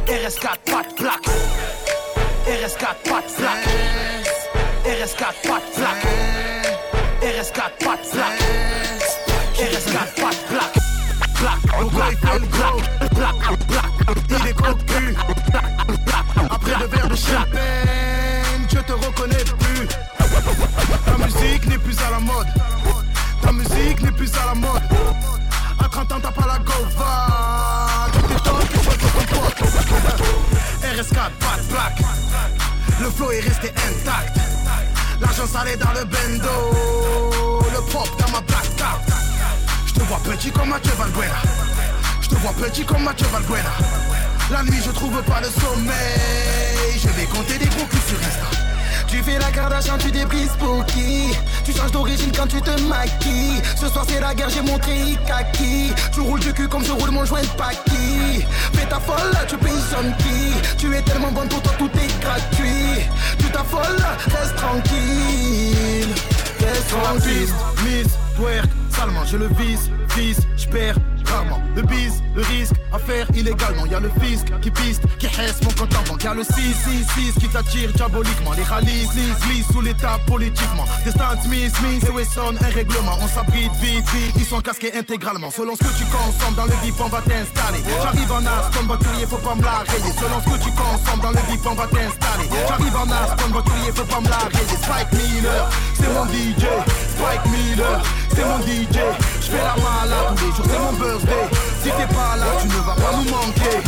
[0.08, 1.28] RS4, pas de plaque.
[2.48, 4.21] RS4, pas de plaque.
[5.02, 6.06] RS4, pas de plaque.
[7.24, 8.42] RS4, pas de plaque.
[9.58, 10.78] RS4, pas de plaque.
[11.34, 12.46] Plaque, plaque, plaque,
[13.10, 13.92] plaque, plaque.
[14.30, 15.16] Il est cocu.
[16.52, 19.88] Après le verre de champagne, je te reconnais plus.
[21.06, 22.48] Ta musique n'est plus à la mode.
[23.42, 24.84] Ta musique n'est plus à la mode.
[25.84, 28.08] À 30 ans, t'as pas la gova.
[28.14, 29.62] Tu t'étonnes que je ton pote.
[30.84, 32.02] RS4, pas de plaque.
[33.00, 34.61] Le flow est resté intact.
[35.22, 37.62] L'argent salé dans le bendo.
[37.74, 38.66] Le pop dans ma black.
[39.86, 41.42] Je te vois petit comme Mathieu Valbuena.
[42.22, 43.72] Je te vois petit comme Mathieu Valbuena.
[44.52, 47.00] La nuit, je trouve pas le sommeil.
[47.02, 48.18] Je vais compter des gros culs sur.
[49.12, 51.34] Tu fais la Kardashian, tu débrises pour qui
[51.66, 53.62] Tu changes d'origine quand tu te maquilles.
[53.76, 55.94] Ce soir c'est la guerre, j'ai montré Ikaki.
[56.14, 59.58] Tu roules du cul comme je roule mon joint de Paki Fais ta folle, tu
[59.58, 59.72] payes
[60.18, 63.04] qui Tu es tellement bonne pour toi, tout est gratuit.
[63.38, 66.16] Tu t'affoles, reste tranquille.
[66.62, 67.54] Reste tranquille.
[67.84, 70.96] Miss, twerk, salement je le vise, vise, j'perds
[71.76, 73.86] Le bise, le risque à faire illégalement.
[73.86, 76.24] Y a le fisc qui piste, qui reste mon compte en banque.
[76.24, 78.52] Y a le 666 qui t'attire diaboliquement.
[78.54, 80.86] Les rallyes, glisse, glisse sous l'état politiquement.
[81.06, 83.18] Destin Smith, Smith et Wesson, un règlement.
[83.22, 85.50] On s'abrite vite, vite, ils sont casqués intégralement.
[85.50, 87.82] Selon ce que tu consommes dans le vif, on va t'installer.
[88.04, 89.84] J'arrive en as comme voiturier, faut pas me la.
[89.88, 92.50] Selon ce que tu consommes dans le vif, on va t'installer.
[92.68, 94.40] J'arrive en as comme voiturier, faut pas me la.
[94.82, 96.66] Spike Miller, c'est mon DJ.
[97.16, 98.02] Spike Miller,
[98.36, 99.00] c'est mon DJ.
[99.42, 100.94] Je fais la malade tous les jours, c'est mon
[101.32, 101.56] birthday.
[101.84, 103.82] Si t'es pas là, tu ne vas pas nous manquer.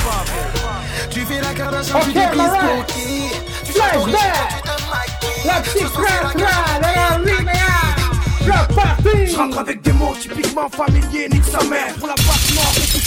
[1.10, 2.58] Tu fais la Kardashian, tu Ok, déguises Marat.
[2.88, 3.32] Cookie.
[3.66, 4.34] Tu Flashback
[5.46, 6.94] La petite la
[9.26, 11.94] Je rentre avec des mots typiquement familiers, nique sa mère.
[12.00, 12.98] Pour la passe mort tout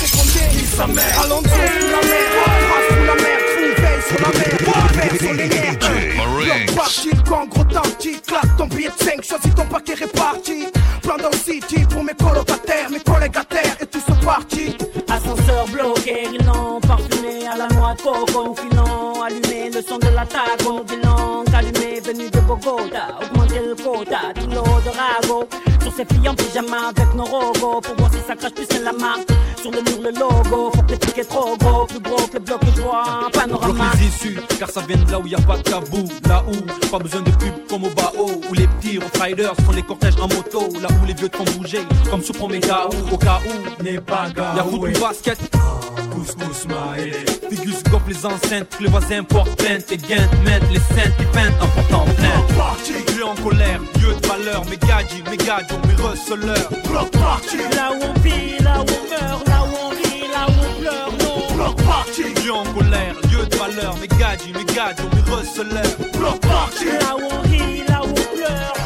[0.54, 1.22] nique sa mère.
[1.22, 2.26] Sous la mer,
[2.66, 5.78] trace sous la mer, sur la mer, sur les nerfs.
[5.78, 10.66] Bloc parti, gang gros tanti, claque ton billet de 5, choisis ton paquet réparti.
[11.02, 14.76] Plan dans le city pour mes colocataires, mes collègues à terre et tout ce parti.
[15.08, 20.62] Ascenseur bloqué, rilant, parfumé à la noix de coco, filant, allumé, le son de l'attaque,
[20.68, 20.96] on dit
[21.56, 26.88] allumé, venu de Bogota, augmenter le quota, kilo de rago, sur ses filles en pyjama
[26.88, 29.30] avec nos rogos, pour voir si ça crache plus c'est la marque,
[29.60, 32.34] sur le mur le logo, faut que les pics est trop gros, plus gros que
[32.34, 33.84] le bloc que je vois, un Bloque panorama.
[33.98, 36.08] les issues, car ça vient de là où y a pas de tabou.
[36.28, 38.30] Là où, pas besoin de pub comme au Bao.
[38.50, 40.68] Où les petits riders font les cortèges en moto.
[40.80, 41.80] Là où les vieux te font bouger,
[42.10, 43.82] comme sur Promega ou au cas où.
[43.82, 45.38] N'est pas Y'a foot ou basket.
[46.16, 47.12] Couscous maïs.
[47.50, 49.92] Figus goff les enceintes, les voisins portent plainte.
[49.92, 50.80] Et gains mettent les
[51.26, 53.06] peintent en portant plainte.
[53.12, 54.64] Dieu en colère, lieu de valeur.
[54.70, 56.70] Mes gadgets, mes gadgets, mes receleurs.
[56.88, 57.58] Bloc party.
[57.76, 60.80] Là où on vit, là où on meurt, là où on rit, là où on
[60.80, 61.54] pleure, non.
[61.54, 62.22] Bloc party.
[62.40, 63.94] Dieu en colère, lieu de valeur.
[63.98, 65.96] Mes gadgets, mes gadgets, mes receleurs.
[66.18, 66.86] Bloc party.
[66.86, 68.85] Là où on rit, là où on pleure.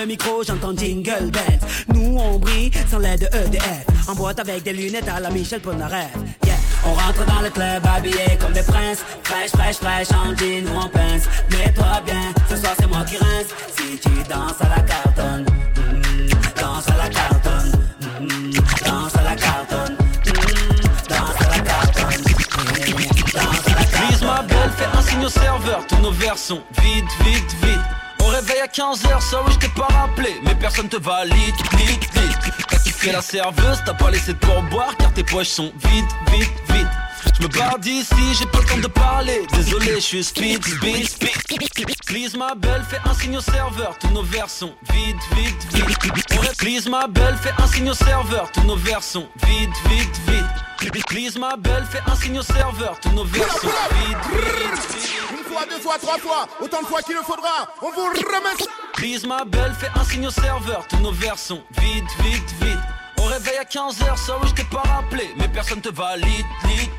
[0.05, 1.59] micro, j'entends Jingle Bells.
[1.93, 5.61] Nous on brille sans l'aide de EDF En boîte avec des lunettes à la Michel
[5.61, 6.11] Polnareff
[6.45, 6.55] Yeah.
[6.85, 9.03] On rentre dans le club habillé comme des princes.
[9.23, 11.25] Fraîche, fraîche, fraîche, en jean ou en pince.
[11.51, 13.47] Mets-toi bien, ce soir c'est moi qui rince.
[13.77, 17.71] Si tu danses à la cartonne mm, Danse à la cartonne
[18.85, 19.97] Danse à la cartonne
[21.09, 22.23] Danse à la cartonne
[23.33, 26.61] Danse à la Lise ma belle, fais un signe au serveur, tous nos verres sont
[26.81, 28.00] vides, vite, vite.
[28.31, 31.35] Réveil à 15h, ça oui, je t'ai pas rappelé, mais personne te valide,
[31.77, 32.53] vite, vite.
[32.69, 36.49] T'as kiffé la serveuse, t'as pas laissé de pourboire, car tes poches sont vides, vite,
[36.69, 36.87] vite.
[37.37, 39.45] Je me barre d'ici, j'ai pas le temps de parler.
[39.53, 41.97] Désolé, je suis speed, speed, speed.
[42.05, 46.25] Please ma belle, fais un signe au serveur, tous nos verres sont vides, vite, vite.
[46.41, 50.19] Ré- Please ma belle, fais un signe au serveur, tous nos verres sont vides, vite,
[50.27, 51.05] vite.
[51.07, 55.11] Please ma belle, fais un signe au serveur, tous nos verres sont vides, vite, vite.
[55.31, 58.19] Une fois, deux fois, trois fois, autant de fois qu'il le faudra On vous remet
[58.93, 62.79] Please ma belle, fais un signe au serveur, tous nos verres sont vides, vite, vite.
[63.19, 66.90] Au réveil à 15h, ça oui, je t'ai pas rappelé, mais personne te valide, vite,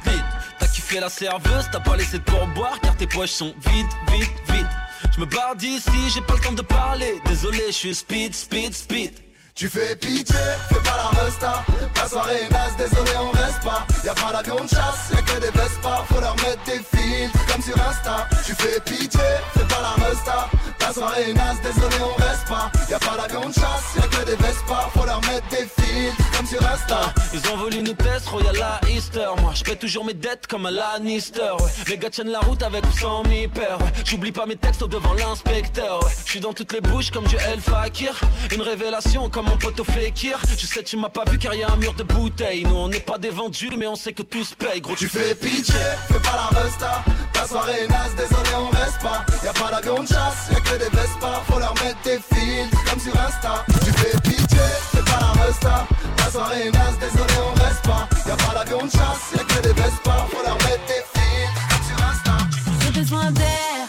[0.93, 4.67] kiffé la serveuse, t'as pas laissé de pourboire, car tes poches sont vides, vite, vite.
[5.15, 8.75] Je me barre d'ici, j'ai pas le temps de parler, désolé, je suis speed, speed,
[8.75, 9.13] speed.
[9.55, 10.35] Tu fais pitié,
[10.69, 11.65] fais pas la resta.
[11.97, 13.87] La soirée est naze, désolé on reste pas.
[14.05, 17.63] Y'a pas d'avion de chasse, y'a que des Vespa Faut leur mettre des filtres comme
[17.63, 18.29] sur Insta.
[18.47, 19.21] Tu fais pitié,
[19.55, 20.49] fais pas la resta
[20.83, 22.71] La soirée est naze, désolé on reste pas.
[22.91, 26.47] Y'a pas d'avion de chasse, y'a que des Vespa Faut leur mettre des filtres comme
[26.47, 27.15] sur Insta.
[27.33, 29.29] Ils ont voulu nous tester, Royal à Easter.
[29.41, 31.71] Moi je paie toujours mes dettes comme un Lannister ouais.
[31.89, 33.93] Les gars tiennent la route avec ou sans mi père ouais.
[34.05, 36.11] J'oublie pas mes textes devant l'inspecteur ouais.
[36.25, 38.21] Je suis dans toutes les bouches comme du El Fakir.
[38.53, 40.39] Une révélation comme mon poteau Fekir.
[40.59, 42.65] Je sais tu m'as pas vu car y a un mur de bouteilles.
[42.65, 44.97] Nous on n'est pas des vendus mais on sait que tout se paye Gros.
[44.97, 45.75] Tu fais pitié,
[46.09, 47.05] fais pas la resta
[47.43, 49.27] La soirée est naze, désolé on reste pas.
[49.43, 51.43] Y'a pas d'avion de chasse, y'a que des Vespa.
[51.49, 53.65] Faut leur mettre des filtres comme sur Insta.
[53.85, 54.61] Tu fais pitié,
[54.93, 55.87] fais pas la resta.
[56.19, 58.09] La soirée est naze, désolé on reste pas.
[58.29, 60.27] Y'a pas d'avion de chasse, y'a que des Vespa.
[60.31, 62.37] Faut leur mettre des filtres comme sur Insta.
[62.85, 63.89] J'ai besoin d'air,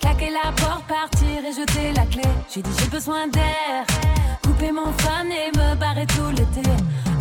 [0.00, 2.28] claquer la porte, partir et jeter la clé.
[2.52, 3.86] J'ai dit j'ai besoin d'air,
[4.42, 6.68] couper mon fan et me barrer tout l'été.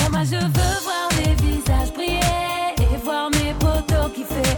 [0.03, 4.57] Oh moi je veux voir les visages briller et voir mes potos kiffer.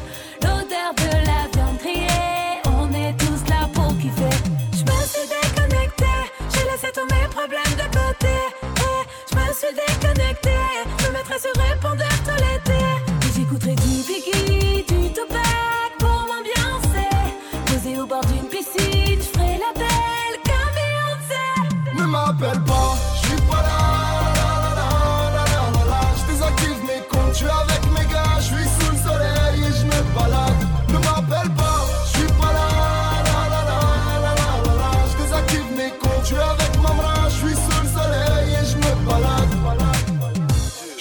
[9.68, 10.50] Déconnecté,
[11.00, 11.00] j'ai laissé tous mes problèmes de côté.
[11.00, 12.82] Et je suis mettrai sur répondeur tout l'été.
[13.26, 17.12] Et j'écouterai du Biggie, du Tupac pour m'ambiancer.
[17.66, 21.46] Posé au bord d'une piscine, je ferai la belle comme Beyoncé.
[21.96, 22.89] Ne m'appelle pas,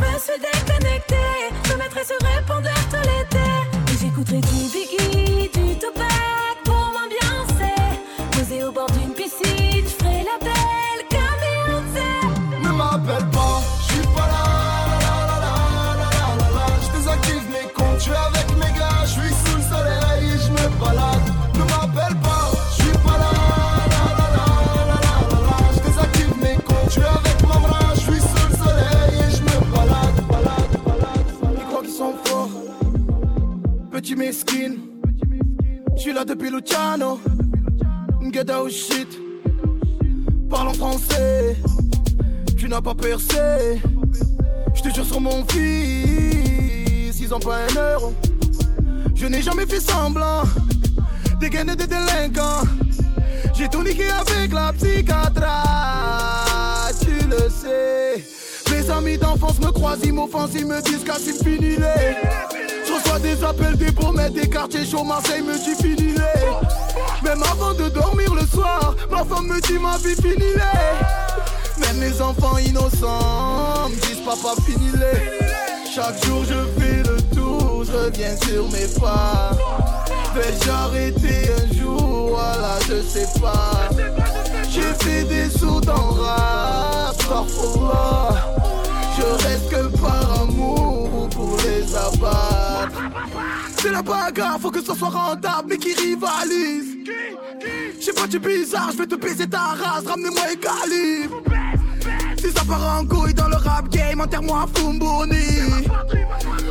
[0.00, 1.16] Je me suis déconnecté,
[1.64, 3.44] je me mettrai sur répondeur tout l'été.
[3.92, 7.74] Et j'écouterai du Biggie, du Tupac pour m'ambiancer.
[8.32, 8.99] Posé au bord d'une
[34.00, 34.78] petit mesquine.
[35.94, 37.20] Je suis là depuis Luciano,
[38.32, 39.08] get out shit.
[40.48, 41.56] Parle en français
[42.56, 43.80] tu n'as pas percé.
[44.74, 48.14] Je te jure sur mon fils, ils ont pas un euro.
[49.14, 50.44] Je n'ai jamais fait semblant,
[51.38, 52.64] dégainer des délinquants.
[53.54, 55.42] J'ai tout niqué avec la psychiatre,
[57.00, 58.24] tu le sais.
[58.70, 62.79] Mes amis d'enfance me croisent, ils m'offensent, ils me disent qu'à c'est fini les.
[62.90, 67.22] Je reçois des appels des promesses, des quartiers chauds, Marseille me dit fini les.
[67.22, 71.80] Même avant de dormir le soir, ma femme me dit ma vie fini les.
[71.80, 75.94] Même mes enfants innocents me disent papa fini les.
[75.94, 79.52] Chaque jour je fais le tour, je reviens sur mes pas.
[80.34, 83.88] Vais-je arrêter un jour, voilà je sais pas.
[84.68, 88.39] J'ai fait des sous dans rap, parfois.
[94.00, 96.96] La bagarre, faut que ça soit rentable, mais qui rivalise.
[98.00, 101.42] J'ai pas du bizarre, je vais te baiser ta race, ramenez-moi un calibre.
[102.38, 105.36] Si ça part en couille dans le rap game, enterre-moi à Fumboni.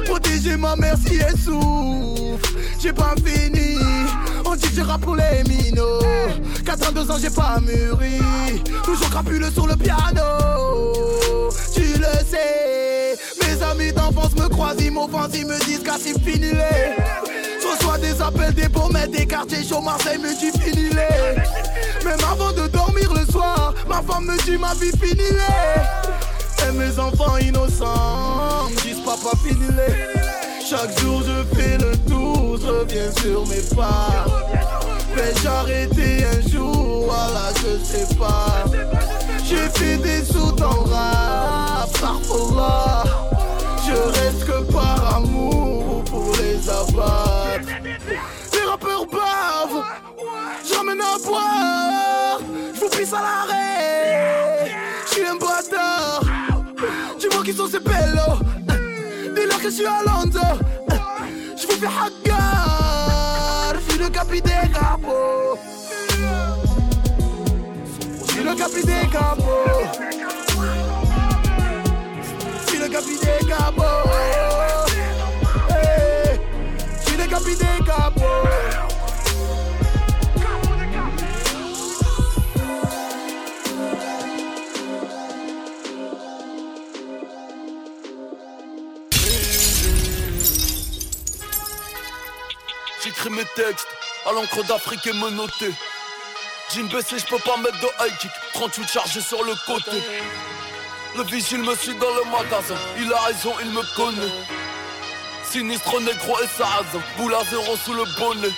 [0.05, 2.49] Protéger ma mère si elle souffre,
[2.79, 3.77] j'ai pas fini.
[4.45, 5.99] On dit que je rappe pour les minots.
[6.65, 8.63] 82 ans, j'ai pas mûri.
[8.83, 10.21] Toujours crapuleux sur le piano.
[11.99, 16.51] Le sais, mes amis d'enfance me croisent, ils m'offensent, ils me disent qu'à c'est fini
[16.51, 16.95] les.
[17.61, 22.05] Je reçois des appels des pommettes, des quartiers chauds, Marseille me dit fini les.
[22.05, 26.67] Même avant de dormir le soir, ma femme me dit ma vie fini les.
[26.67, 30.65] Et mes enfants innocents me disent papa fini les.
[30.65, 34.25] Chaque jour je fais le tour, je reviens sur mes pas.
[35.15, 38.63] Vais-je arrêter un jour, voilà je sais pas.
[39.49, 43.03] J'ai fait des sous dans rap, parfois.
[43.83, 47.67] Je reste que par amour pour les abattre.
[48.53, 49.83] Les rappeurs bavent,
[50.63, 52.39] je ramène à boire.
[52.75, 54.71] Je vous pisse à l'arrêt,
[55.07, 56.21] je suis un bâtard.
[57.19, 58.37] Dis-moi qui sont ces bellos,
[59.35, 60.59] dis-leur que je suis à Londres.
[61.57, 65.78] Je vous fais hagar, suis le capitaine suis
[68.49, 69.43] le capitaine des capots.
[72.73, 73.83] Le capitaine des capots.
[77.17, 78.19] Le capitaine des.
[93.03, 93.87] J'écris mes textes
[94.25, 95.73] à l'encre d'Afrique et menotté.
[96.73, 98.31] Jean baissé, je peux pas mettre de high kick.
[98.53, 99.97] 38 chargés sur le côté.
[101.17, 102.75] Le vigile me suit dans le magasin.
[102.99, 104.31] Il a raison, il me connaît.
[105.43, 107.01] Sinistre négro et sarrasin.
[107.17, 108.53] Boule à zéro sous le bonnet.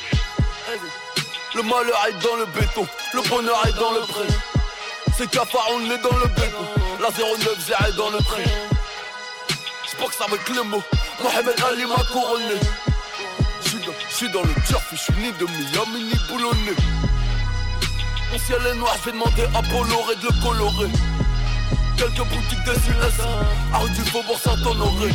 [1.55, 2.85] Le malheur est dans le béton.
[3.13, 4.27] Le bonheur est dans le pré.
[5.17, 6.65] C'est cafard, on est dans le béton.
[6.99, 8.43] La 09 est dans le train.
[9.89, 10.83] J'boxe avec les mots.
[11.21, 12.55] Mohamed Ali m'a couronné.
[14.09, 16.75] J'suis dans, dans le turf, j'suis ni de Miami ni boulonné.
[18.31, 20.89] Mon ciel est noir, j'vais demander à Bolloré de le colorer.
[21.97, 22.71] quelques boutiques de.
[23.73, 25.11] À rue du Faubourg Saint-Honoré.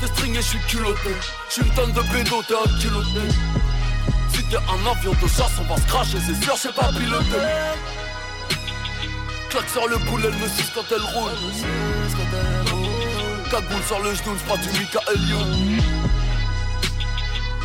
[0.00, 1.10] T'es stringé, je suis culotté.
[1.48, 3.20] J'suis une tonne de bédo, t'es un culotté.
[4.32, 7.46] Si t'es un avion de chasse, on va se cracher, c'est sûr, j'sais pas piloter.
[9.50, 11.30] Claque sur le boulet, elle me suce quand elle roule.
[13.48, 15.82] Cagoule sur le genou, j'prends du Michael Youn.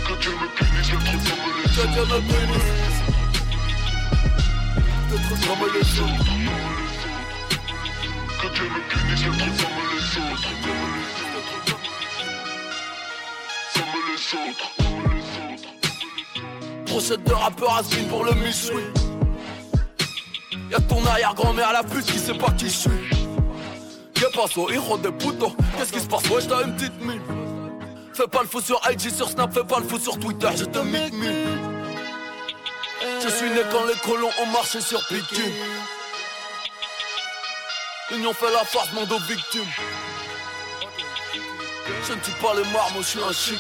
[0.08, 3.00] Que Dieu me punisse, me punisse.
[5.10, 6.34] Comme les autres.
[8.42, 10.52] Que Dieu me punisse, le truc comme les autres.
[13.74, 14.70] Comme les autres.
[16.86, 18.84] Brochette de rappeur à pour le Michoui.
[20.70, 23.10] Y'a ton arrière-grand-mère la pute qui sait pas qui je suis.
[24.22, 25.56] Y'a pas ça, héros des putos.
[25.78, 26.30] Qu'est-ce qui se passe?
[26.30, 27.22] Ouais, t'as une petite mine.
[28.14, 30.66] Fais pas le fou sur IG, sur Snap, fais pas le fou sur Twitter, je
[30.66, 31.69] te mic
[33.22, 35.54] Je suis né quand les colons ont marché sur Bitume.
[38.12, 39.70] L'union fait la farce, monde aux victimes.
[42.08, 43.60] Je ne tue pas les marmots, je suis un chic.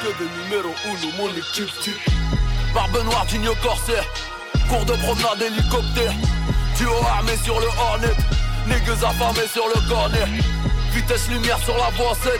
[0.00, 2.10] Que des numéros uno, mon équipe type.
[2.74, 4.04] Barbe noire, digne corsaire.
[4.68, 6.12] Cours de promenade, hélicoptère.
[6.76, 8.14] Duo armé sur le Hornet.
[8.66, 10.26] Négueuse affamée sur le cornet.
[10.92, 12.32] Vitesse lumière sur la voie 7.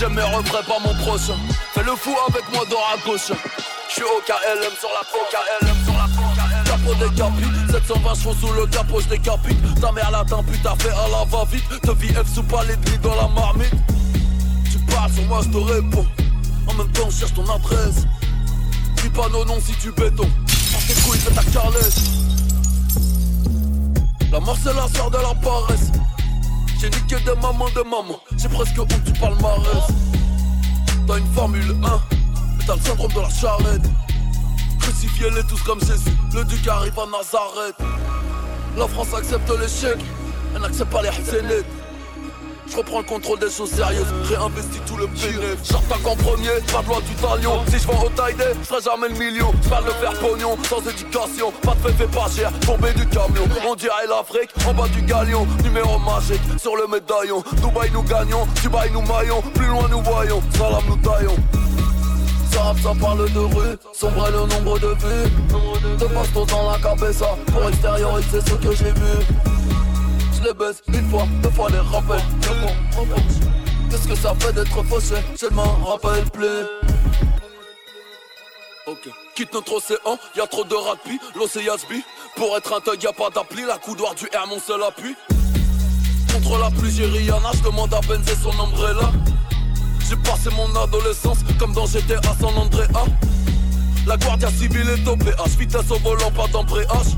[0.00, 1.38] Jamais refrais pas mon prochain.
[1.74, 3.30] Fais le fou avec moi dans la gauche.
[3.90, 6.64] J'suis au KLM sur la KLM sur la KLM.
[6.64, 9.80] Capot décapite, 720 chevaux sous le capot, j'décapite.
[9.80, 11.64] Ta mère la t'impute, t'as fait à la va-vite.
[11.82, 13.74] Te vis F sous palais de dans la marmite.
[14.70, 16.06] Tu parles sur moi, j'te réponds.
[16.68, 18.06] En même temps, cherche ton adresse.
[19.02, 20.28] Dis pas non, non si tu béton.
[20.70, 22.04] Prends tes couilles, fais ta carlesse.
[24.30, 25.90] La mort, c'est la sœur de la paresse.
[26.80, 29.84] J'ai niqué des mamans de maman, j'ai presque honte du palmarès.
[31.08, 32.19] T'as une Formule 1,
[32.66, 33.82] t'as le syndrome de la charrette.
[34.80, 37.76] Crucifiez-les tous comme Jésus, le duc arrive à Nazareth.
[38.76, 39.98] La France accepte l'échec,
[40.54, 41.66] elle n'accepte pas les Hassanettes.
[42.70, 45.72] Je reprends le contrôle des choses sérieuses, réinvestis tout le bénéfice.
[45.72, 47.60] J'attaque en premier, pas de du talion.
[47.66, 49.52] Si je vends au taille je ferai jamais le million.
[49.64, 51.52] J'parle de faire pognon, sans éducation.
[51.62, 53.42] Pas de fait, fait pas cher, tombé du camion.
[53.66, 55.48] On dirait l'Afrique, en bas du galion.
[55.64, 57.42] Numéro magique, sur le médaillon.
[57.60, 59.42] Dubaï nous gagnons, Dubaï nous maillons.
[59.52, 61.36] Plus loin nous voyons, salam nous taillons.
[62.52, 65.98] Ça ça parle de rue, sombre le nombre de vues.
[65.98, 69.50] De bastos dans la cabeza, pour extérioriser ce que j'ai vu
[70.40, 72.22] je les baisse une fois, deux fois les rappels.
[73.90, 76.64] Qu'est-ce que ça fait d'être faussé Je ne m'en rappelle plus.
[78.86, 79.08] Ok.
[79.34, 81.74] Quitte notre océan, y a trop de rugby, l'océan
[82.36, 85.14] Pour être un thug, y a pas d'appli, la coudoir du R, mon seul appui.
[86.32, 89.12] Contre la pluie, j'ai Rihanna, je demande à Benz son umbrella.
[90.10, 93.06] J'ai passé mon adolescence comme dans GTA San Andreas.
[94.08, 97.14] La guardia civile est au PH, vitesse au volant, pas d'embrayage.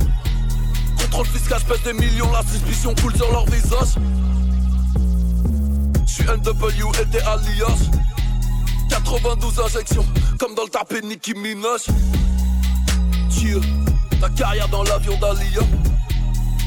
[1.00, 3.94] Contrôle fiscal, pèse des millions, la suspicion coule sur leur visage.
[6.06, 7.90] J'suis NW et alias.
[8.90, 10.04] 92 injections,
[10.38, 11.86] comme dans le tapé Nicki Minaj.
[13.30, 13.58] Dieu,
[14.20, 15.62] ta carrière dans l'avion d'Alia.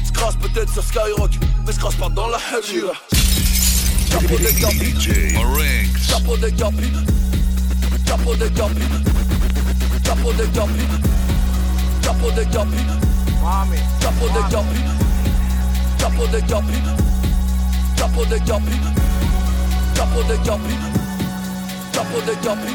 [0.04, 2.94] J'crache peut-être sur Skyrock, mais j'crache pas dans la Hellira.
[4.16, 4.96] Chapeau capis,
[6.08, 6.90] chapeau capis,
[8.08, 8.88] chapeau capis,
[10.06, 10.88] chapeau capis,
[12.02, 12.80] chapeau capis.
[14.00, 14.80] Chapeau capis,
[16.00, 16.80] chapeau capis, chapeau capis,
[17.98, 18.80] chapeau capis,
[19.94, 20.78] chapeau capis,
[21.92, 22.72] chapeau capis,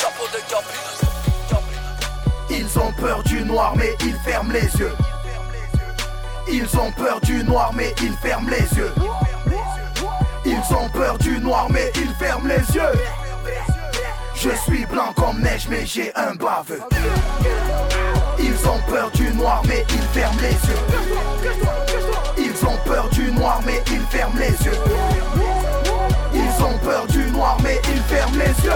[0.00, 1.64] chapeau capis.
[2.50, 4.92] Ils ont peur du noir mais ils ferment les yeux.
[6.48, 8.92] Ils ont peur du noir mais ils ferment les yeux.
[10.44, 12.92] Ils ont peur du noir mais ils ferment les yeux.
[14.34, 16.80] Je suis blanc comme neige mais j'ai un baveux.
[18.38, 20.80] Ils ont peur du noir mais ils ferment les yeux.
[22.38, 24.78] Ils ont peur du noir mais ils ferment les yeux.
[26.32, 28.72] Ils ont peur du noir mais ils ferment les yeux.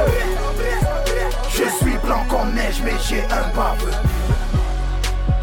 [1.51, 4.20] Je suis blanc comme neige mais j'ai un baveux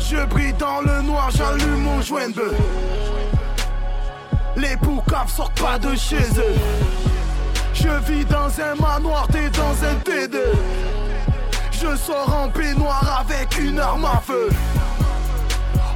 [0.09, 2.53] Je brille dans le noir, j'allume mon joint de
[4.55, 6.55] Les boucaves sortent pas de chez eux.
[7.73, 10.37] Je vis dans un manoir, t'es dans un T2
[11.71, 14.49] Je sors en peignoir avec une arme à feu.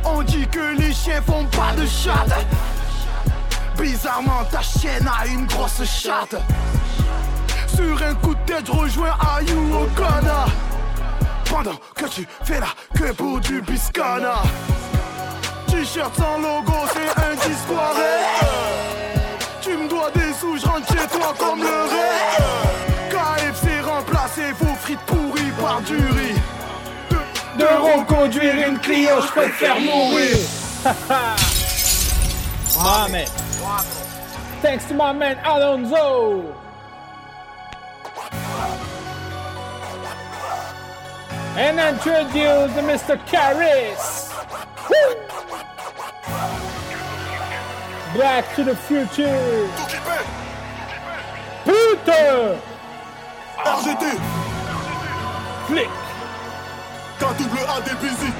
[0.03, 2.45] On dit que les chiens font pas de chatte
[3.77, 6.35] Bizarrement ta chienne a une grosse chatte.
[7.73, 10.47] Sur un coup de tête rejoins Ayu Okana
[11.51, 14.41] Pendant que tu fais la queue pour du biscana
[15.67, 17.35] T-shirt sans logo c'est un
[19.61, 24.73] tu me dois des sous, je rentre chez toi comme le rêve KFC remplacé vos
[24.75, 26.39] frites pourries par du riz
[27.57, 30.37] de, euros conduire une Clio, je préfère mourir.
[32.77, 33.27] my man.
[34.61, 36.45] Thanks to my man Alonso.
[41.61, 43.23] And introduce Mr.
[43.27, 44.33] Caris.
[48.17, 49.69] Back to the future.
[51.63, 52.59] Putain!
[53.63, 54.03] RGT
[55.67, 55.89] Flic.
[57.19, 58.33] KWA DBZ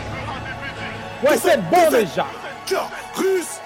[1.22, 2.26] Ouais, c'est bon déjà.
[3.16, 3.60] Russe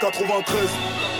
[0.00, 1.17] 93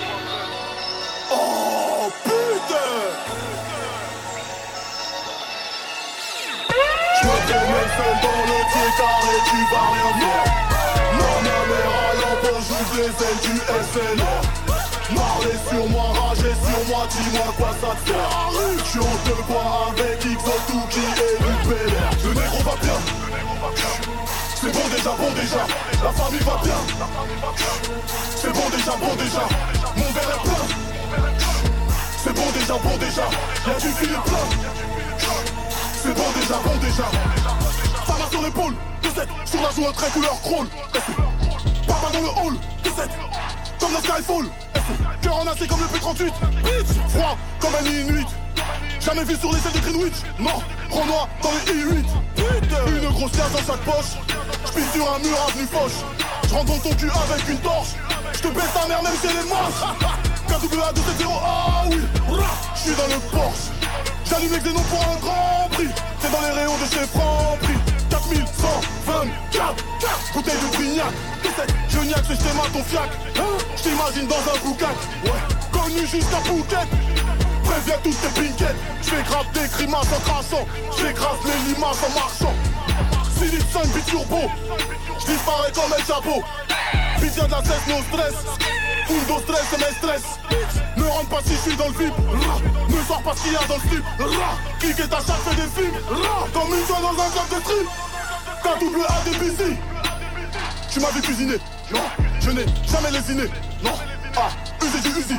[7.99, 8.94] dans le tiers
[9.28, 10.44] et tu vas rien voir
[11.18, 14.59] Non ma mère allant pour les ailes du SLR
[15.14, 18.84] Marler sur moi, rager sur moi, dis-moi quoi ça te sert.
[18.84, 22.99] Suis en deux quoi avec X-Tout qui est du PLR Le négro va bien.
[24.55, 25.66] C'est bon déjà, bon déjà,
[26.05, 26.80] la famille va bien.
[28.36, 29.49] C'est bon déjà, bon déjà,
[29.96, 30.64] mon verre est plein.
[32.22, 33.22] C'est bon déjà, bon déjà,
[33.66, 34.46] y'a du fil plein.
[36.03, 37.88] C'est bon déjà, bon déjà
[38.31, 40.66] Sur l'épaule, 17, sur la joue un trait couleur crawl.
[41.87, 43.09] Papa dans le hall, 17,
[43.81, 44.47] comme dans Skyfall
[45.22, 48.26] Cœur en acier comme le P38 Bitch, froid comme un Inuit.
[49.01, 50.16] Jamais vu sur les ailes de Greenwich.
[50.39, 52.05] Non, Renoir dans les I8
[52.89, 54.18] Une grosse liasse dans chaque poche.
[54.66, 55.93] J'pisse sur un mur avenue Foch.
[56.49, 57.95] J'rentre dans ton cul avec une torche.
[58.35, 59.81] J'te baisse ta mère même si elle est moche.
[60.49, 61.97] KWA 270 ah oui.
[62.74, 63.70] J'suis dans le Porsche.
[64.29, 65.89] J'allume les xénons pour un grand prix.
[66.20, 67.88] C'est dans les rayons de chez Franprix
[68.18, 69.84] 4124
[70.34, 71.12] Bouteille de brignac
[71.42, 73.10] 17 Je niaque c'est j't'aime ton fiac
[73.76, 75.30] J't'imagine dans un boucac Ouais
[75.70, 76.88] Connu jusqu'à Phuket.
[77.64, 78.76] Préviens toutes tes pinquettes.
[79.02, 80.66] J'fais grave des grimaces en crachant
[80.98, 82.54] J'écrase les limaces en marchant.
[83.38, 84.50] 6 litres 5 bits turbo.
[85.20, 86.42] J'disparais comme un chapeau.
[87.20, 88.34] Pitié de la cesse, no stress.
[89.10, 90.22] Undo stress, c'est mes stress.
[90.96, 92.14] Ne rentre pas si je suis dans le vip
[92.88, 94.04] Ne sors pas ce qu'il y a dans le slip.
[94.80, 95.98] Clique et ta chatte fait des films.
[96.52, 97.88] Comme une fois dans un club de strip
[98.62, 99.76] KWA DBC
[100.90, 101.56] Tu m'as vu cuisiner.
[101.92, 102.00] Non,
[102.40, 103.44] je n'ai jamais lésiné.
[103.82, 103.92] Non,
[104.36, 104.50] ah,
[104.84, 105.34] usé du Uzi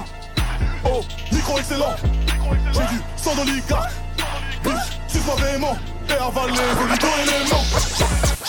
[0.86, 1.02] Oh,
[1.32, 1.96] micro excellent
[2.74, 3.92] J'ai du sang d'oligarque
[4.64, 4.74] Bitch,
[5.08, 5.78] suce-moi véhément
[6.10, 7.64] Les oligo-éléments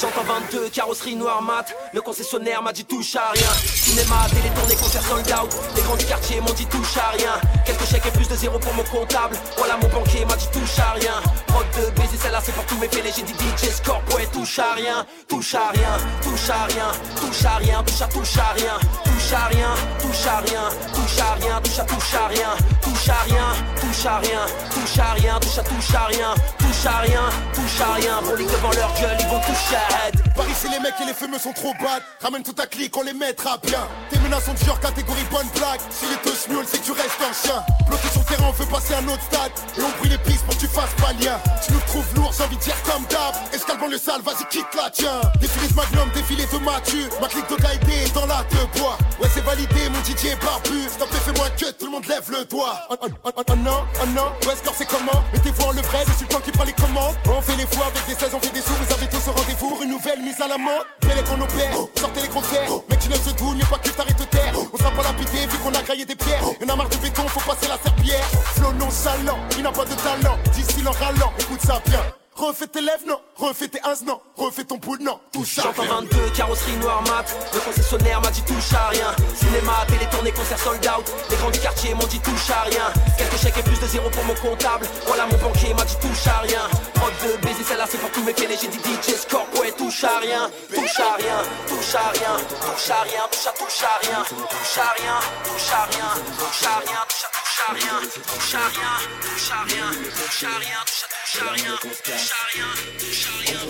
[0.00, 1.74] J'entends 22, carrosserie noire mat.
[1.92, 3.50] Le concessionnaire m'a dit touche à rien.
[3.74, 5.54] Cinéma, télé tournée, concert sold out.
[5.76, 7.32] Les grands du quartier m'ont dit touche à rien.
[7.66, 9.36] Quelques chèques et plus de zéro pour mon comptable.
[9.58, 11.20] Voilà mon banquier m'a dit touche à rien.
[11.48, 13.12] Prod de baiser, celle-là c'est pour tous mes pélés.
[13.14, 15.04] J'ai dit DJ Scorp, ouais, touche à rien.
[15.28, 18.78] Touche à rien, touche à rien, touche à rien, touche à touche à rien.
[19.04, 19.68] Touche à rien,
[20.00, 20.62] touche à rien,
[20.94, 22.56] touche à rien, touche à touche à rien.
[22.80, 26.34] Touche à rien, touche à rien, touche à rien, touche à touche à rien.
[26.58, 28.20] Touche à rien, touche à rien.
[28.22, 31.38] Brolique devant leur gueule, ils vont toucher à Par ici les mecs et les fumeux
[31.38, 34.64] sont trop bad Ramène toute ta clique, on les mettra bien Tes menaces sont du
[34.64, 38.08] genre catégorie bonne blague Si les deux schmules, c'est que tu restes un chien Bloqué
[38.08, 40.54] sur terrain, on veut passer à un autre stade Et on brille les pistes pour
[40.54, 43.34] que tu fasses pas lien Tu nous trouves lourd, j'ai envie de dire comme d'hab
[43.52, 47.48] Escalbant le sale, vas-y quitte la tiens Défilé de magnum, défilé de Mathieu Ma clique
[47.48, 51.08] de Gaïdé est dans la deux bois Ouais c'est validé, mon DJ est barbu Stop
[51.12, 54.06] fais-moi que tout le monde lève le doigt Oh, oh, oh, oh, oh non, oh
[54.14, 56.72] non, ouais score c'est comment Mettez-vous en le vrai, suis le temps qui prend les
[56.72, 59.30] commandes On fait les fois avec des 16, on fait des sous Vous avez tous
[59.30, 59.80] au rendez-vous.
[59.82, 63.14] Une nouvelle mise à la mode Fais-les qu'on opère, sortez les terres Mec tu ne
[63.14, 64.52] se n'est pas que t'arrêtes de terre.
[64.70, 66.44] On sera pas lapidé vu qu'on a graillé des pierres.
[66.60, 68.26] Y'en a marre de béton, faut passer la serpillère
[68.56, 70.36] Flow non salant, il n'a pas de talent.
[70.52, 72.02] D'ici en râlant, écoute ça bien
[72.40, 73.20] Refais tes lèvres, non.
[73.36, 74.18] Refais tes ins, non.
[74.34, 75.20] Refais ton poule, non.
[75.30, 76.00] Touche à J'entends rien.
[76.08, 77.26] 22, carrosserie noire mat.
[77.52, 79.14] Le concessionnaire m'a dit touche à rien.
[79.36, 81.04] Cinéma, télé tournée, concert sold out.
[81.28, 82.90] Les grands du quartier m'ont dit touche à rien.
[83.18, 84.86] Quelques chèques et plus de zéro pour mon comptable.
[85.06, 86.62] Voilà mon banquier m'a dit touche à rien.
[86.94, 88.34] Prod de baiser, celle-là c'est pour tous mes.
[88.34, 90.50] J'ai dit DJ Scorp, ouais, touche à rien.
[90.74, 94.24] Touche à rien, touche à rien, touche à rien, touche à touche à rien.
[94.24, 98.00] Touche à rien, touche à rien, touche à rien, touche à touche à rien.
[98.14, 101.76] Touche à rien, touche à rien, touche à rien, touche à touche à rien.
[101.80, 103.60] Touche à rien, touche à rien.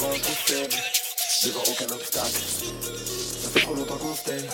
[1.45, 2.41] Devant aucun obstacle.
[3.43, 4.45] Ça fait trop longtemps qu'on se tait.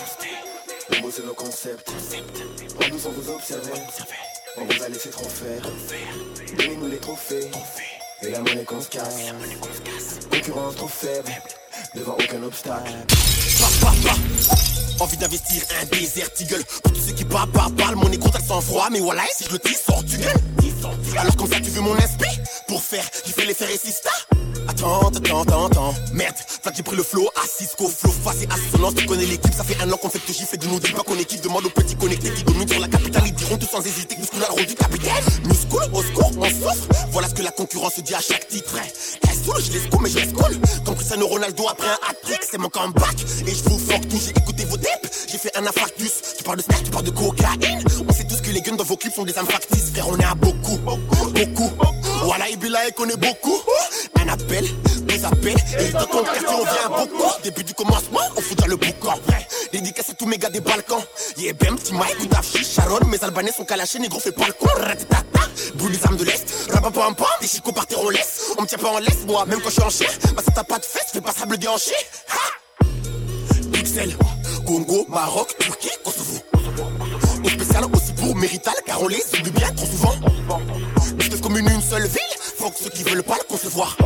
[0.89, 1.89] Le mot c'est nos concepts.
[1.89, 3.69] En nous on vous observe.
[4.57, 5.61] On vous a laissé trop faire.
[6.57, 7.51] Donnez-nous les trophées.
[8.23, 9.33] Et la monnaie qu'on se casse.
[10.31, 11.31] Concurrence trop faible.
[11.93, 12.91] Devant aucun obstacle.
[14.99, 18.61] Envie d'investir un désert Eagle Pour tous ceux qui parlent, parlent, Mon nez contact sans
[18.61, 18.87] froid.
[18.91, 21.97] Mais voilà, si je le dis, sors tu gueules Alors comme ça tu veux mon
[21.97, 22.39] esprit?
[22.67, 24.09] Pour faire, il fait les faire et sista
[24.67, 25.93] Attends, attends, attends, attends.
[26.13, 28.95] Merde, t'as j'ai pris le flow, Cisco, flow, face et assonance.
[28.95, 30.79] Tu connais l'équipe, ça fait un an qu'on fait te gifler de nous.
[30.79, 33.23] Dis pas qu'on équipe, demande aux petits connectés qui dominent sur la capitale.
[33.25, 35.11] Ils diront tous sans hésiter que nous a rendu capitaine.
[35.45, 36.87] Muscool, au secours, on souffre.
[37.11, 38.75] Voilà ce que la concurrence dit à chaque titre.
[38.77, 40.57] Eh, sous, je laisse cool, mais je laisse cool.
[40.85, 43.15] Comme Cristiano Ronaldo après un hat-trick, c'est mon comeback.
[43.47, 45.27] Et je vous fuck tout, j'ai écouté vos dips.
[45.31, 46.11] J'ai fait un infarctus.
[46.37, 47.83] Tu parles de snack, tu parles de cocaïne.
[48.57, 49.91] Les guns dans vos clips sont des infractices.
[49.91, 51.71] Frère, on est à beaucoup, beaucoup, beaucoup.
[52.23, 53.61] Voilà, Ibila, et connaît beaucoup.
[54.19, 54.65] Un appel,
[55.01, 55.57] deux appels.
[55.79, 57.31] Et dans ton quartier, on vient beaucoup.
[57.43, 59.13] Début du commencement, on fout le boucan.
[59.71, 61.03] Dédicace à tous mes gars des Balkans.
[61.35, 63.05] Petit Mike, ou Sharon.
[63.07, 64.69] Mes Albanais sont calachés, négro fait pas le con.
[64.75, 65.41] Ratatata,
[65.75, 66.71] boule les armes de l'Est.
[66.73, 68.53] Rapapampa, des chicots par terre, on laisse.
[68.57, 70.07] On me tient pas en laisse, moi, même quand je suis en chien.
[70.35, 71.93] Bah, ça t'a pas de fesses, fais pas sable déhanché.
[72.29, 72.85] Ha!
[73.67, 74.17] Bruxelles,
[74.65, 76.39] Congo, Maroc, Turquie, Kosovo.
[77.43, 80.13] Au spécial aussi pour car on les oublie bien trop souvent.
[81.19, 82.21] Je comme une, une seule ville,
[82.57, 83.97] faut que ceux qui veulent pas le concevoir.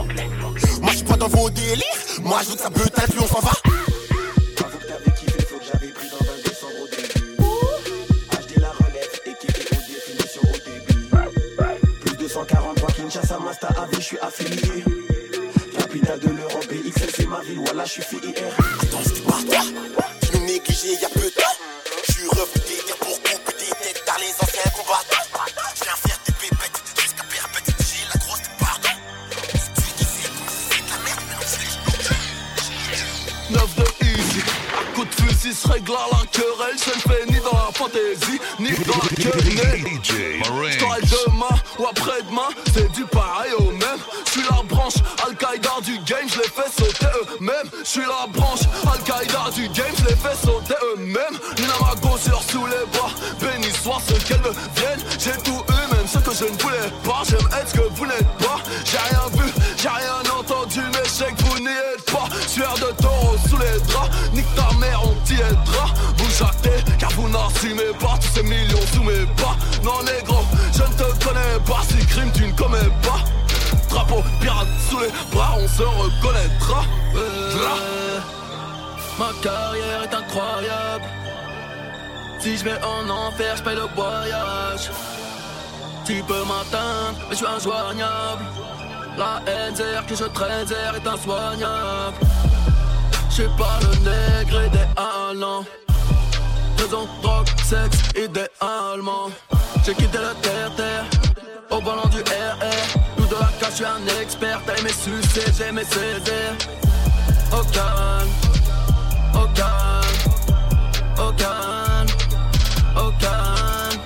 [0.82, 1.84] Moi je suis pas dans vos délires,
[2.22, 3.52] moi je veux que ça brutale, plus on s'en va.
[12.06, 14.84] Plus de 143 Kinshasa, Masta, AV, je suis affilié.
[15.78, 18.20] Capitale de l'Europe, BXL, c'est ma ville, voilà, je suis FIR.
[18.82, 21.21] Attends, c'était pas toi Tu nous négligeais il
[37.92, 39.10] fantaisie, ni dans la
[41.02, 44.00] demain ou après-demain, c'est du pareil au même.
[44.26, 47.70] Je suis la branche Al-Qaïda du game, je les fais sauter eux-mêmes.
[47.84, 48.62] Je suis la branche
[48.92, 51.38] Al-Qaïda du game, je les fais sauter eux-mêmes.
[51.58, 55.04] Lina ma gossure sous les bras, béni soit ce qu'elles me viennent.
[55.20, 57.24] J'ai tout eu, même ce que je ne voulais pas.
[57.30, 58.60] J'aime être ce que vous n'êtes pas.
[58.86, 62.28] J'ai rien vu, j'ai rien entendu, mais je sais que vous n'y êtes pas.
[62.48, 63.11] Sueur de taureau
[68.44, 69.56] millions sous mes pas.
[69.84, 73.20] Non, négro, je ne te connais pas, si crime tu ne commets pas.
[73.90, 76.84] Drapeau pirate sous les bras, on se reconnaîtra.
[77.16, 78.20] Euh,
[79.20, 81.06] ma carrière est incroyable.
[82.40, 84.90] Si je vais en enfer, je paye le voyage.
[86.06, 88.44] Tu peux m'atteindre, mais je suis injoignable.
[89.18, 89.76] La haine
[90.08, 92.18] que je traîne est insoignable.
[93.30, 95.64] Je suis pas le nègre idéalement.
[96.82, 99.30] Faisons drogue, sexe idéalement.
[99.86, 101.06] J'ai quitté la terre-terre
[101.70, 103.00] au volant du RR.
[103.20, 104.60] Nous de la cache, je suis un expert.
[104.66, 106.58] T'as aimé sucer, j'ai aimé céder.
[107.52, 108.32] Au calme,
[109.36, 110.18] au calme,
[111.20, 112.08] au calme,
[112.96, 114.00] au calme,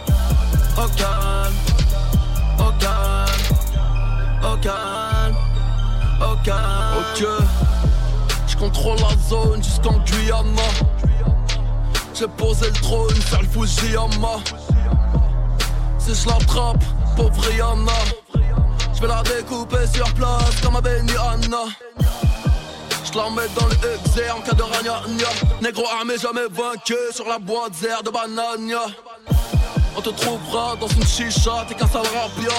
[0.78, 1.56] au calme,
[2.60, 3.42] au calme,
[4.44, 5.36] au calme,
[6.20, 6.98] au calme.
[7.00, 7.26] Ok,
[8.48, 10.85] je contrôle la zone jusqu'en Guyana.
[12.26, 14.40] J'ai posé le trône, faire le Fujiyama.
[16.00, 16.84] Si je l'attrape,
[17.16, 17.92] pauvre Rihanna.
[18.96, 21.66] Je vais la découper sur place comme un Benihana.
[23.04, 25.30] Je la mets dans le en cas de ragnagna.
[25.62, 28.88] Négro armé jamais vaincu sur la boîte zère de banania.
[29.96, 32.56] On te trouvera dans une chicha, t'es qu'un sale rapia.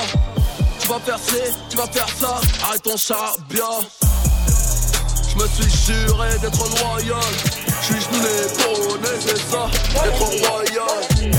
[0.78, 3.64] Tu vas ci, tu vas faire ça, arrête ton charabia.
[5.28, 7.55] Je me suis juré d'être loyal.
[7.88, 11.32] Je suis genou l'épaule, c'est ça, d'être royal.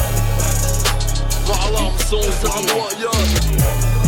[1.45, 3.25] Voir l'hameçon, c'est un royal.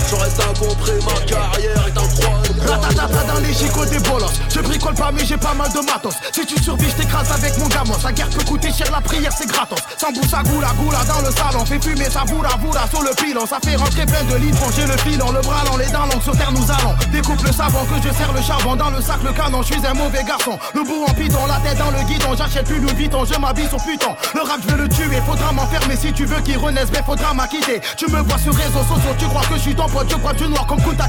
[0.10, 2.49] J'aurais ça compris, ma carrière est incroyable.
[2.68, 4.32] Ratatata dans les gigots des bolos.
[4.54, 6.16] Je bricole pas, mais j'ai pas mal de matos.
[6.32, 7.98] Si tu survis, je t'écrase avec mon gamos.
[8.04, 9.80] La guerre peut coûter cher, la prière c'est gratos.
[9.98, 11.66] Sans boussa goula goula dans le salon.
[11.66, 13.46] Fais fumer sa boula boula sur le pilon.
[13.46, 14.64] Ça fait rentrer plein de litres.
[14.76, 16.24] J'ai le filon, le bras long, les dents longues.
[16.24, 16.96] Sur terre, nous allons.
[17.12, 18.76] Découpe le savon que je sers le charbon.
[18.76, 19.62] Dans le sac, le canon.
[19.62, 20.58] Je suis un mauvais garçon.
[20.74, 22.36] Le bout en piton, la tête dans le guidon.
[22.38, 24.16] J'achète plus le Vuitton, je m'habille sur putain.
[24.34, 25.22] Le rap, je veux le tuer.
[25.26, 26.90] Faudra m'enfermer si tu veux qu'il renaisse.
[26.92, 27.82] Mais faudra m'acquitter.
[27.98, 29.16] Tu me vois sur réseaux sociaux.
[29.18, 30.08] Tu crois que je suis ton pote.
[30.10, 31.06] Je crois tu noir comme Kunta.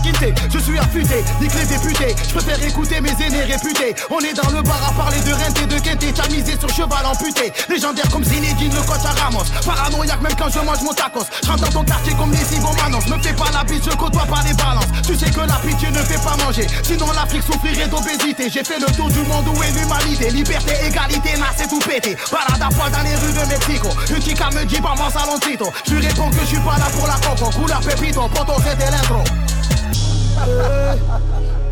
[0.53, 2.15] Je suis affûté, nique les députés.
[2.29, 3.95] Je préfère écouter mes aînés réputés.
[4.11, 6.13] On est dans le bar à parler de rente et de quinté.
[6.13, 7.53] T'as misé sur cheval amputé.
[7.69, 9.45] Légendaire comme Zinedine, le coach à Ramos.
[9.65, 11.27] Paranoïaque même quand je mange mon tacos.
[11.43, 13.07] J'rentre dans ton quartier comme les Yvon Manos.
[13.07, 14.91] Me fais pas la bite, je côtoie pas les balances.
[15.07, 16.67] Tu sais que la pitié ne fait pas manger.
[16.83, 18.51] Sinon l'Afrique souffrirait d'obésité.
[18.51, 20.31] J'ai fait le tour du monde où est l'humanité?
[20.31, 22.17] Liberté, égalité, n'a c'est tout pété.
[22.31, 23.89] Balade à poil dans les rues de Mexico.
[24.11, 25.73] Une chica me dit pas mon salon Tito.
[25.89, 27.51] Je réponds que je suis pas là pour la coco.
[27.51, 29.25] Couleur pépito, poto c'était l'intro.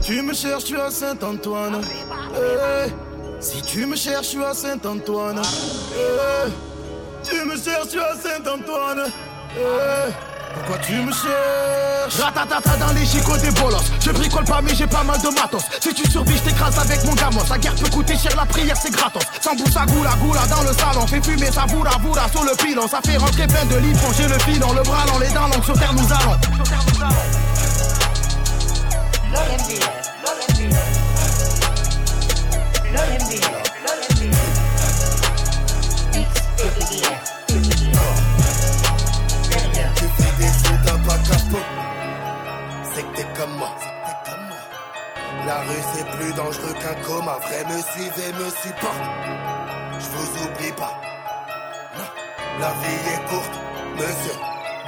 [0.00, 1.80] Tu me cherches, tu à Saint-Antoine.
[2.34, 2.90] Eh,
[3.40, 5.40] Si tu me cherches, suis à Saint-Antoine.
[5.94, 6.50] Eh,
[7.28, 9.04] Tu me cherches, tu à Saint-Antoine.
[9.56, 10.12] Eh,
[10.54, 12.20] Pourquoi tu me cherches?
[12.20, 13.84] Ratatata dans les chicots des bolos.
[14.00, 15.62] Je bricole pas mais j'ai pas mal de matos.
[15.80, 17.42] Si tu survis je t'écrase avec mon gamos.
[17.50, 19.22] La guerre peut coûter cher, la prière c'est gratos.
[19.42, 21.06] Sans boussa goula goula dans le salon.
[21.06, 22.88] Fait fumer sa voura voura sur le pilon.
[22.88, 25.78] Ça fait rentrer plein de litres J'ai le filon, le bras dans les dents sur
[25.78, 26.38] terre nous allons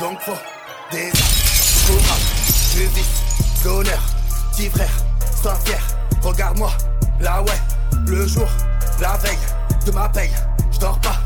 [0.01, 0.33] Donc faut
[0.91, 2.21] des courage.
[2.73, 4.01] Tu vis, l'honneur,
[4.69, 4.93] frère,
[5.41, 5.81] sois fier.
[6.23, 6.71] Regarde-moi,
[7.21, 7.61] là ouais,
[8.07, 8.49] le jour,
[9.01, 9.39] la veille
[9.87, 10.31] de ma paye.
[10.71, 11.17] Je dors pas,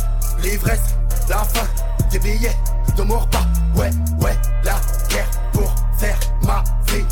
[0.41, 0.95] l'ivresse,
[1.28, 1.66] la faim,
[2.11, 2.57] des billets,
[2.97, 3.45] de mon repas.
[3.74, 7.05] Ouais, ouais, la guerre pour faire ma vie.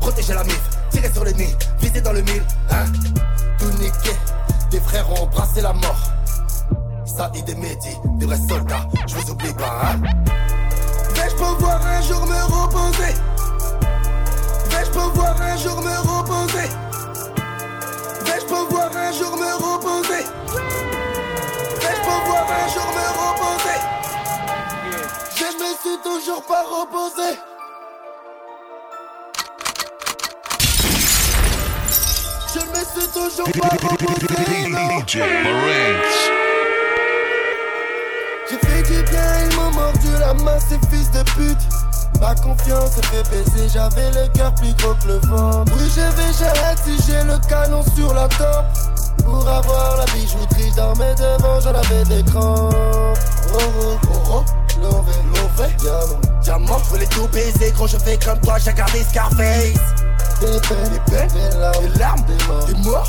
[0.00, 0.60] Protéger la mif,
[0.90, 2.84] tirer sur l'ennemi, viser dans le mille, hein.
[3.58, 4.16] Tout niquer,
[4.70, 6.12] des frères ont embrassé la mort.
[7.04, 10.00] Ça, et des médis, des vrais soldats, je vous oublie pas, hein.
[11.14, 13.14] Vais-je pouvoir un jour me reposer?
[14.78, 16.68] Vais-je pouvoir un jour me reposer?
[18.24, 20.24] Vais-je pouvoir un jour me reposer?
[21.80, 23.80] Vais-je pouvoir un jour me reposer?
[25.34, 27.30] Je me suis toujours pas reposé.
[32.54, 34.38] Je me suis toujours pas reposé.
[42.20, 45.64] Ma confiance s'est fait baisser, j'avais le cœur plus gros que le vent.
[45.66, 48.64] Oui, je j'arrête si j'ai le canon sur la top.
[49.24, 52.74] Pour avoir la bijouterie, je dormais devant, j'en avais des crampes.
[53.54, 54.44] Oh oh oh oh,
[54.82, 56.78] lové, diamant, diamant.
[56.84, 59.74] Je voulais tout baiser, gros, je fais comme toi, j'ai gardé Scarface.
[60.40, 62.66] Des peines, des peines, des larmes, des larmes, des morts.
[62.66, 63.08] Des morts.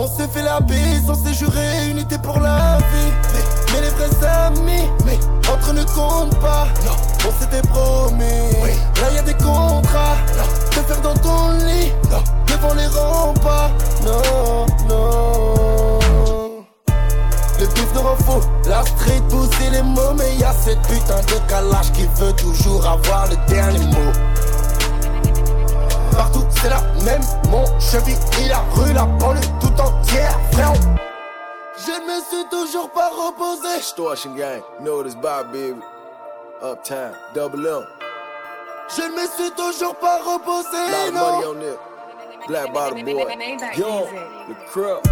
[0.00, 3.57] On s'est fait la bise, on s'est juré unité pour la vie.
[3.72, 5.18] Mais, les vrais amis, mais
[5.52, 6.66] entre ne compte pas.
[6.84, 6.96] Non,
[7.28, 8.52] on s'était promis.
[9.00, 10.16] Là y a des contrats.
[10.36, 11.92] Non, te faire dans ton lit.
[12.10, 13.70] Non, devant les remparts.
[14.04, 15.98] Non, non.
[17.60, 21.48] Le bif de faux, la street pousser les mots, mais y a cette putain de
[21.48, 24.12] calage qui veut toujours avoir le dernier mot.
[26.12, 30.72] Partout c'est la même, mon cheville et la rue, la banlieue tout entière, frère.
[31.86, 33.76] Je ne me suis toujours pas reposé.
[33.76, 35.80] Extortion gang, know what it's baby.
[36.60, 37.86] Uptown, double M.
[38.96, 41.78] Je ne me suis toujours pas reposé, Lot of money on there.
[42.48, 43.32] Black bottle boy.
[43.76, 44.06] Yo,
[44.48, 45.06] the crib.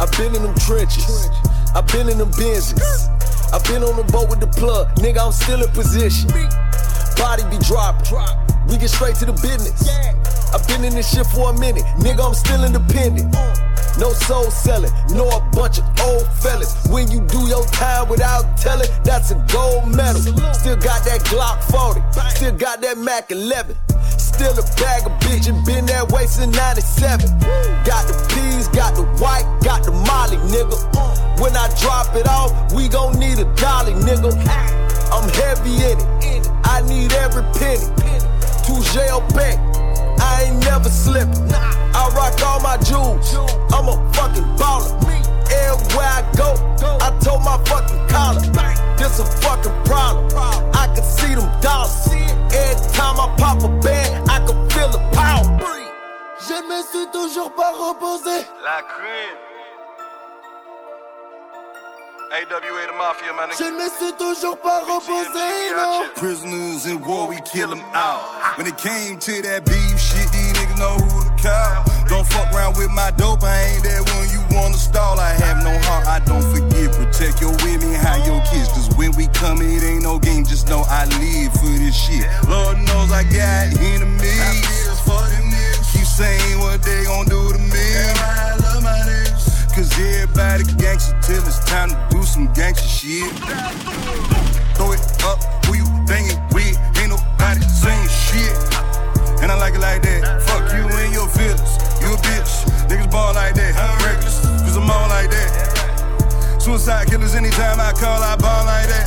[0.00, 1.28] I've been in them trenches.
[1.74, 3.08] I've been in them Benzes.
[3.52, 4.94] I've been on the boat with the plug.
[4.96, 6.28] Nigga, I'm still in position.
[7.16, 8.14] Body be dropping.
[8.68, 9.88] We get straight to the business.
[10.52, 11.84] I've been in this shit for a minute.
[11.98, 13.34] Nigga, I'm still independent.
[13.98, 16.72] No soul selling, no a bunch of old fellas.
[16.88, 20.22] When you do your time without telling, that's a gold medal.
[20.54, 22.00] Still got that Glock 40,
[22.36, 23.76] still got that Mac 11.
[24.16, 27.26] Still a bag of bitch and been that way since 97.
[27.82, 30.78] Got the peas, got the white, got the molly, nigga.
[31.40, 34.30] When I drop it off, we gon' need a dolly, nigga.
[35.10, 37.90] I'm heavy in it, I need every penny.
[38.62, 38.94] Touche
[39.34, 39.58] back,
[40.20, 41.52] I ain't never slipping.
[41.52, 43.34] I rock all my jewels,
[43.72, 44.94] I'm a fucking baller.
[45.50, 46.54] Everywhere I go,
[47.00, 48.40] I told my fucking collar.
[48.98, 50.28] This a fucking problem.
[50.74, 52.08] I can see them dollars.
[52.08, 55.44] Every time I pop a band, I can feel the power.
[56.46, 58.46] Je ne me suis toujours pas reposé.
[58.64, 59.36] La crib.
[62.30, 63.48] AWA the Mafia, man.
[63.58, 66.04] Je ne me suis toujours pas reposé, non.
[66.14, 68.20] Prisoners in war, we kill them out.
[68.56, 70.07] When it came to that beef shit, these niggas
[71.42, 71.84] call.
[72.08, 75.18] Don't fuck around with my dope, I ain't that one you wanna stall.
[75.18, 76.92] I have no heart, I don't forget.
[76.92, 78.68] Protect your women, how your kids.
[78.68, 82.26] Cause when we come, it ain't no game, just know I live for this shit.
[82.48, 84.64] Lord knows I got enemies.
[85.92, 87.88] Keep saying what they gon' do to me.
[89.74, 93.30] Cause everybody gangster till it's time to do some gangster shit.
[94.74, 96.74] Throw it up, who you banging with?
[96.98, 98.58] Ain't nobody saying shit.
[99.40, 100.42] And I like it like that.
[100.42, 101.07] Fuck you your
[101.38, 101.72] feelings.
[102.02, 102.52] You a bitch.
[102.90, 103.72] Niggas ball like that.
[104.02, 106.58] Reckless, cause I'm all like that.
[106.58, 109.06] Suicide killers anytime I call, I ball like that.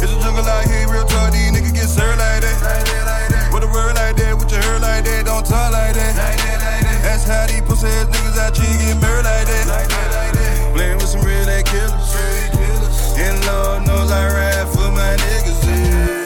[0.00, 3.52] It's a jungle out here, real talk, these niggas get served like that.
[3.52, 6.14] With a word like that, with your hair like that, don't talk like that.
[7.04, 10.72] That's how these pussy ass niggas out here get murdered like that.
[10.74, 12.10] Playing with some real ass killers.
[13.20, 15.60] And Lord knows I ride for my niggas.
[15.66, 16.24] Yeah.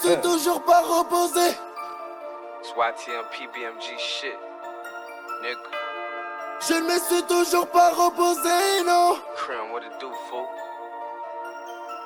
[0.00, 1.56] suis toujours pas reposé.
[2.78, 4.38] It's PBMG shit.
[5.42, 5.70] Nigga.
[6.68, 9.16] Je ne me suis toujours pas reposé, non.
[9.34, 10.46] Crim, what it do, fool?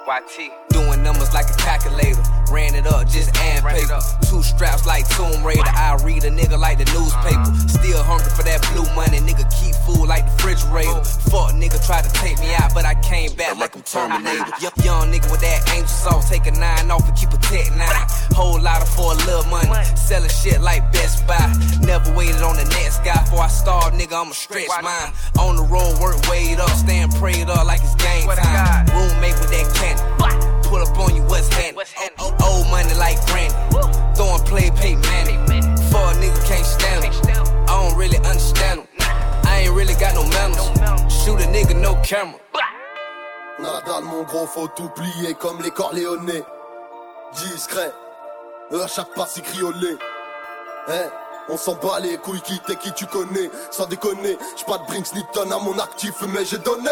[0.07, 0.53] YT.
[0.71, 2.40] Doing numbers like a calculator.
[2.51, 4.01] Ran it up, just and paper.
[4.27, 5.63] Two straps like Tomb Raider.
[5.63, 7.47] I read a nigga like the newspaper.
[7.71, 9.23] Still hungry for that blue money.
[9.23, 11.05] Nigga keep food like the refrigerator.
[11.31, 14.51] Fuck nigga tried to take me out, but I came back like I'm Terminator.
[14.61, 16.29] Young, young nigga with that angel sauce.
[16.29, 18.07] Take a nine off and keep a tech nine.
[18.35, 19.71] Whole lot of for a little money.
[19.95, 21.39] Selling shit like Best Buy.
[21.87, 23.23] Never waited on the next guy.
[23.23, 25.13] Before I starve, nigga, I'ma stretch mine.
[25.39, 26.71] On the road, work weighed up.
[26.71, 28.87] Stand prayed up like it's game time.
[28.91, 30.50] Roommate with that candy.
[30.71, 31.85] Pull up on you, what's happening?
[32.21, 33.53] Old money like Brandy.
[34.15, 34.95] Throwing play, pay.
[35.91, 37.13] For a nigga can't stand him.
[37.67, 38.87] I don't really understand him.
[39.51, 41.13] I ain't really got no manners.
[41.13, 42.39] Shoot a nigga, no camera.
[43.59, 46.45] On a la dalle, mon gros, faut tout plier comme les Corléonais.
[47.35, 47.91] Discret,
[48.73, 49.99] à chaque pas c'est criolé.
[50.87, 51.11] Hein,
[51.49, 53.51] on s'en bat les couilles, qui t'es qui tu connais.
[53.73, 56.91] Sans déconner, j'suis pas de Brinks ni tonne à mon actif, mais j'ai donné.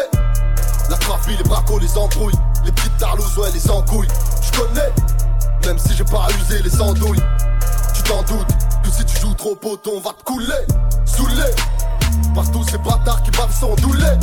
[0.89, 2.35] La trafie, les bracos, les embrouilles.
[2.69, 4.07] Les petites tarlouses, ouais, les encouilles.
[4.43, 4.93] J'connais,
[5.65, 7.23] même si j'ai pas usé les andouilles.
[7.95, 8.47] Tu t'en doutes,
[8.83, 10.67] que si tu joues trop poton, on va te couler.
[11.03, 11.49] Saoulé,
[12.35, 14.19] par tous ces bâtards qui bavent son doulet.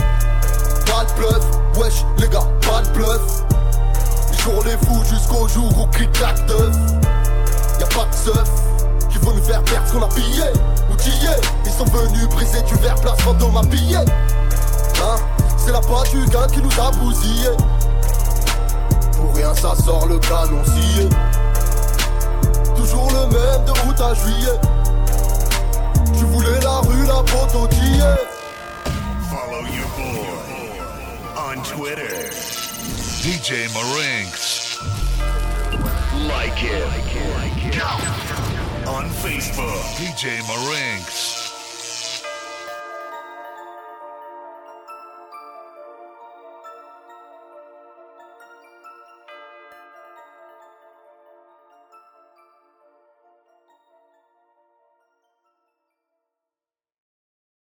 [0.87, 1.45] Pas de bluff,
[1.77, 3.43] wesh, les gars, pas de bluff.
[4.31, 6.77] Les jours les fous jusqu'au jour où clic-clac d'œuf.
[7.81, 8.49] Y'a pas de seuf
[9.11, 10.45] qui vont nous faire perdre ce qu'on a pillé.
[10.93, 13.97] Outillés, ils sont venus briser du verre place fantôme à piller.
[13.97, 15.17] Hein,
[15.59, 17.49] c'est la part du gars qui nous a bousillé.
[19.17, 21.09] Pour rien, ça sort le canon scié.
[22.77, 24.61] Toujours le même de août à juillet.
[26.19, 28.17] Tu voulais la rue, la est.
[29.29, 30.37] Follow your boy
[31.57, 32.31] on Twitter.
[33.23, 34.79] DJ Marinx.
[36.29, 36.87] Like it.
[38.87, 41.46] On Facebook, DJ Marinx.